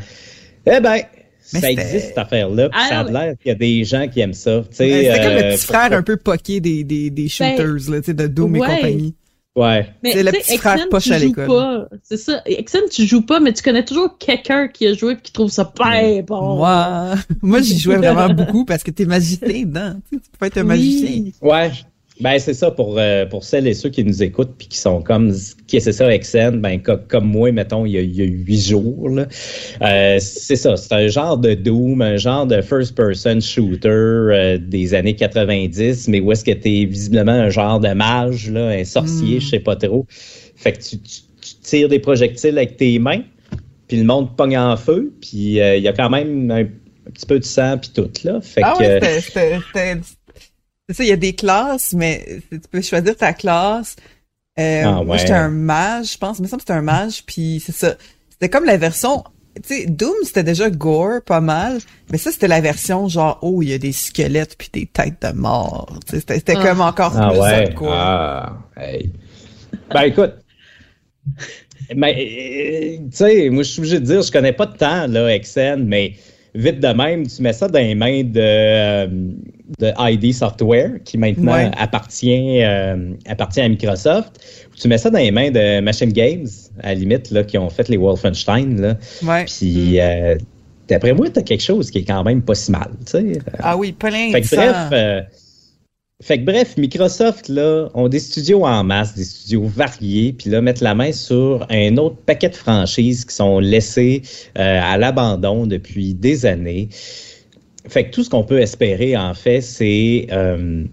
[0.67, 1.01] eh ben, Mais
[1.41, 4.20] ça c'était- existe cette affaire-là, ça a Ah, l'air qu'il y a des gens qui
[4.20, 4.61] aiment ça.
[4.70, 7.28] tu sais, Ouais, C'était comme le euh, petit frère un peu poqué des, des, des
[7.28, 9.15] shooters, là, tu sais, de Doom et compagnie.
[9.60, 9.89] Ouais.
[10.01, 11.47] Mais C'est le petit frère poche à joues l'école.
[11.47, 11.88] pas.
[12.03, 12.41] C'est ça.
[12.45, 15.49] Exen, tu joues pas, mais tu connais toujours quelqu'un qui a joué et qui trouve
[15.49, 16.55] ça bien bon.
[16.55, 19.95] Moi, moi j'y jouais vraiment beaucoup parce que t'es magicien dedans.
[20.10, 21.32] Tu, peux être un magicien.
[21.41, 21.72] Ouais.
[22.22, 25.01] Ben, c'est ça pour, euh, pour celles et ceux qui nous écoutent puis qui sont
[25.01, 25.34] comme,
[25.67, 28.26] qui c'est ça, Exen, ben, co- comme moi, mettons, il y a, il y a
[28.26, 29.26] huit jours, là.
[29.82, 34.93] Euh, c'est ça, c'est un genre de Doom, un genre de first-person shooter euh, des
[34.93, 39.38] années 90, mais où est-ce que t'es visiblement un genre de mage, là, un sorcier,
[39.38, 39.41] Mm.
[39.41, 40.05] je sais pas trop.
[40.57, 43.22] Fait que tu, tu- tu tires des projectiles avec tes mains,
[43.88, 46.65] puis le monde pogne en feu, puis euh, il y a quand même un,
[47.11, 48.39] petit peu de sang puis tout, là.
[48.41, 49.99] Fait Ah que, ouais, c'était-
[50.90, 53.96] c'est ça, il y a des classes, mais tu peux choisir ta classe.
[54.60, 56.40] Euh, Ah Moi, j'étais un mage, je pense.
[56.40, 57.96] Il me semble que c'était un mage, puis c'est ça.
[58.32, 59.24] C'était comme la version...
[59.68, 61.80] Tu sais, Doom, c'était déjà gore, pas mal.
[62.12, 65.22] Mais ça, c'était la version genre, oh, il y a des squelettes puis des têtes
[65.22, 66.00] de mort.
[66.10, 66.64] C'était c'était Ah.
[66.68, 67.54] comme encore Ah plus ouais.
[67.68, 67.94] hardcore.
[67.94, 69.12] Ah, hey.
[69.94, 70.34] Ben écoute.
[71.96, 75.08] Mais, euh, tu sais, moi, je suis obligé de dire, je connais pas de temps,
[75.08, 76.14] là, Exen, mais
[76.56, 79.08] vite de même, tu mets ça dans les mains de, euh,
[79.80, 81.72] de ID Software, qui maintenant Ouais.
[81.78, 84.39] appartient, euh, appartient à Microsoft.
[84.72, 86.47] ou Tu mets ça dans les mains de Machine Games,
[86.82, 88.95] à la limite, là, qui ont fait les Wolfenstein, là.
[89.24, 89.45] Ouais.
[89.45, 90.36] Puis, euh,
[90.88, 93.39] d'après moi, t'as quelque chose qui est quand même pas si mal, tu sais.
[93.60, 95.22] Ah oui, plein Fait de bref, euh,
[96.22, 100.61] fait que bref, Microsoft là, ont des studios en masse, des studios variés, puis là
[100.61, 104.24] mettre la main sur un autre paquet de franchises qui sont laissées
[104.57, 106.89] euh, à l'abandon depuis des années.
[107.88, 110.84] Fait que tout ce qu'on peut espérer en fait, c'est euh,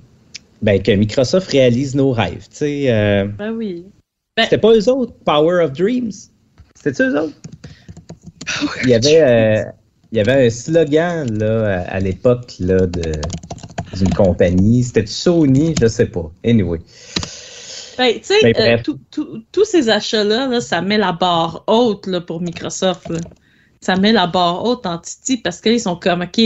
[0.62, 2.46] ben, que Microsoft réalise nos rêves.
[2.48, 3.84] Tu sais, euh, Ben oui.
[4.38, 6.12] c'était pas eux autres, Power of Dreams?
[6.80, 7.34] C'était eux autres?
[8.84, 9.64] Il y avait,
[10.12, 13.12] il y avait un slogan là à, à l'époque là de
[13.95, 14.82] d'une compagnie.
[14.84, 16.30] C'était Sony, je sais pas.
[16.45, 16.78] Anyway.
[17.99, 18.82] Ben, tu sais, Ben, euh, bref.
[18.82, 23.09] tout- tout- tous ces achats-là, là, ça met la barre haute là, pour Microsoft.
[23.09, 23.18] là.
[23.80, 26.41] Ça met la barre haute en titi parce qu'ils sont comme, OK,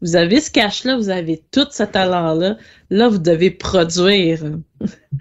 [0.00, 2.56] vous avez ce cash-là, vous avez tout ce talent-là,
[2.90, 4.42] là, vous devez produire.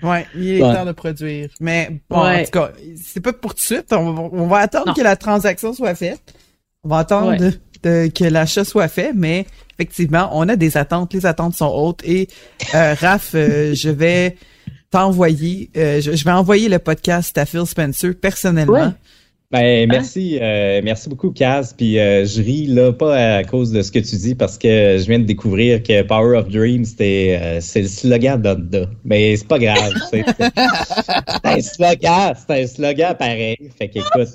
[0.02, 0.74] Ouais, il est Ouais.
[0.74, 1.50] temps de produire.
[1.60, 2.42] Mais bon, Ouais.
[2.42, 3.92] en tout cas, c'est pas pour tout de suite.
[3.92, 4.94] On, va- on va attendre Non.
[4.94, 6.22] que la transaction soit faite.
[6.84, 7.52] On va attendre Ouais.
[7.84, 9.46] De- que l'achat soit fait, mais
[9.78, 11.14] effectivement, on a des attentes.
[11.14, 12.02] Les attentes sont hautes.
[12.04, 12.28] Et
[12.74, 14.36] euh, Raph, euh, je vais
[14.92, 18.94] t'envoyer, euh, je, je vais envoyer le podcast à Phil Spencer personnellement.
[19.50, 21.74] Ben, merci, merci beaucoup, Kaz.
[21.74, 25.08] Puis je ris là, pas à cause de ce que tu dis, parce que je
[25.08, 28.90] viens de découvrir que Power of Dreams, c'était, c'est le slogan d'Onda.
[29.06, 29.94] Mais c'est pas grave.
[30.12, 30.26] c'est,
[31.46, 33.72] un slogan, c'est un slogan pareil.
[33.78, 34.28] Fait qu'écoute,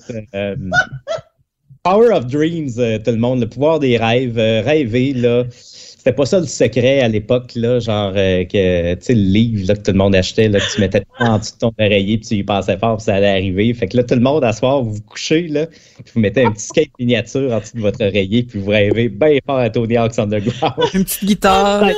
[1.85, 5.45] Power of Dreams, euh, tout le monde, le pouvoir des rêves, euh, rêver, là.
[5.51, 9.67] C'était pas ça le secret à l'époque, là, genre euh, que tu sais, le livre
[9.67, 12.19] là, que tout le monde achetait, là, que tu mettais en dessous de ton oreiller,
[12.19, 13.75] puis tu y pensais fort, puis ça allait arriver.
[13.75, 16.45] Fait que là, tout le monde, à soir, vous vous couchez, là, puis vous mettez
[16.45, 19.69] un petit skate miniature en dessous de votre oreiller, puis vous rêvez bien fort à
[19.69, 20.75] Tony Hawk's Underground.
[20.95, 21.91] Une petite guitare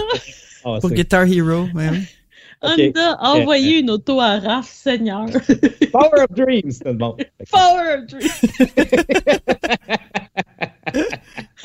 [0.64, 2.04] Ah, pour Guitar Hero, même.
[2.64, 2.78] Ok.
[2.78, 5.26] Honda, envoyez une auto à Raph, Seigneur.
[5.92, 7.22] Power of Dreams, tout le monde.
[7.50, 8.30] Power of Dream.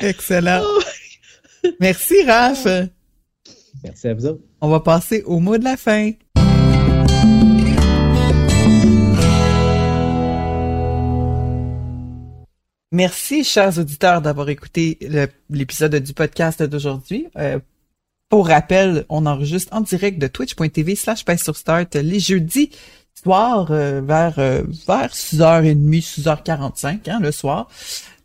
[0.00, 0.62] Excellent.
[1.80, 2.66] Merci, Raph.
[3.82, 4.42] Merci à vous autres.
[4.60, 6.12] On va passer au mot de la fin.
[12.92, 14.98] Merci, chers auditeurs, d'avoir écouté
[15.48, 17.28] l'épisode du podcast d'aujourd'hui.
[17.36, 17.60] Euh,
[18.30, 22.70] pour rappel, on enregistre en direct de twitch.tv slash sur start les jeudis
[23.20, 27.68] soirs euh, vers, euh, vers 6h30, 6h45 hein, le soir.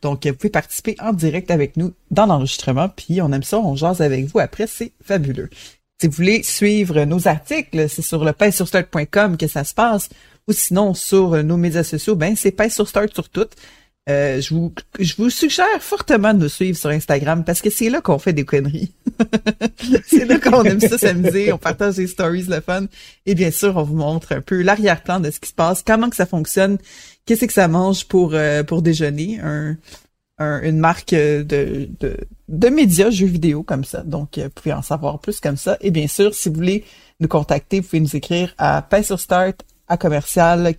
[0.04, 3.76] Donc, vous pouvez participer en direct avec nous dans l'enregistrement, puis on aime ça, on
[3.76, 5.50] jase avec vous après, c'est fabuleux.
[6.00, 10.10] Si vous voulez suivre nos articles, c'est sur le painsurstart.com que ça se passe,
[10.48, 13.56] ou sinon sur nos médias sociaux, ben c'est Pain sur Start sur toutes.
[14.08, 17.90] Euh, je vous je vous suggère fortement de nous suivre sur Instagram parce que c'est
[17.90, 18.92] là qu'on fait des conneries.
[20.06, 22.86] c'est là qu'on aime ça s'amuser, on partage des stories, le fun.
[23.26, 26.10] Et bien sûr, on vous montre un peu l'arrière-plan de ce qui se passe, comment
[26.10, 26.78] que ça fonctionne,
[27.26, 29.76] qu'est-ce que ça mange pour euh, pour déjeuner, un,
[30.38, 31.44] un- une marque de,
[32.00, 34.04] de de médias jeux vidéo comme ça.
[34.04, 35.78] Donc, euh, vous pouvez en savoir plus comme ça.
[35.82, 36.84] Et bien sûr, si vous voulez
[37.20, 39.54] nous contacter, vous pouvez nous écrire à painsurstart
[39.88, 40.76] à commercial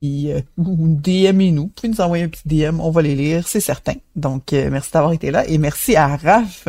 [0.02, 1.62] Et, euh, DM-nous.
[1.62, 3.94] Vous pouvez nous envoyer un petit DM, on va les lire, c'est certain.
[4.16, 6.68] Donc, euh, merci d'avoir été là et merci à Raph.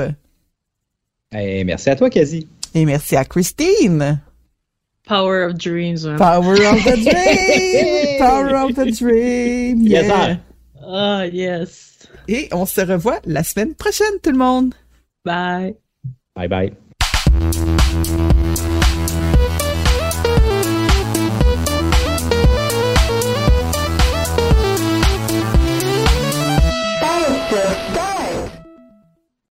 [1.33, 2.47] Et merci à toi, Kazi.
[2.73, 4.19] Et merci à Christine.
[5.07, 5.99] Power of Dreams.
[6.05, 6.17] man.
[6.17, 8.19] Power of the Dream!
[8.19, 9.81] Power of the Dream!
[9.87, 10.25] Yes, Yeah.
[10.27, 10.37] sir.
[10.85, 12.07] Ah, yes.
[12.27, 14.73] Et on se revoit la semaine prochaine, tout le monde!
[15.25, 15.75] Bye.
[16.35, 16.71] Bye bye.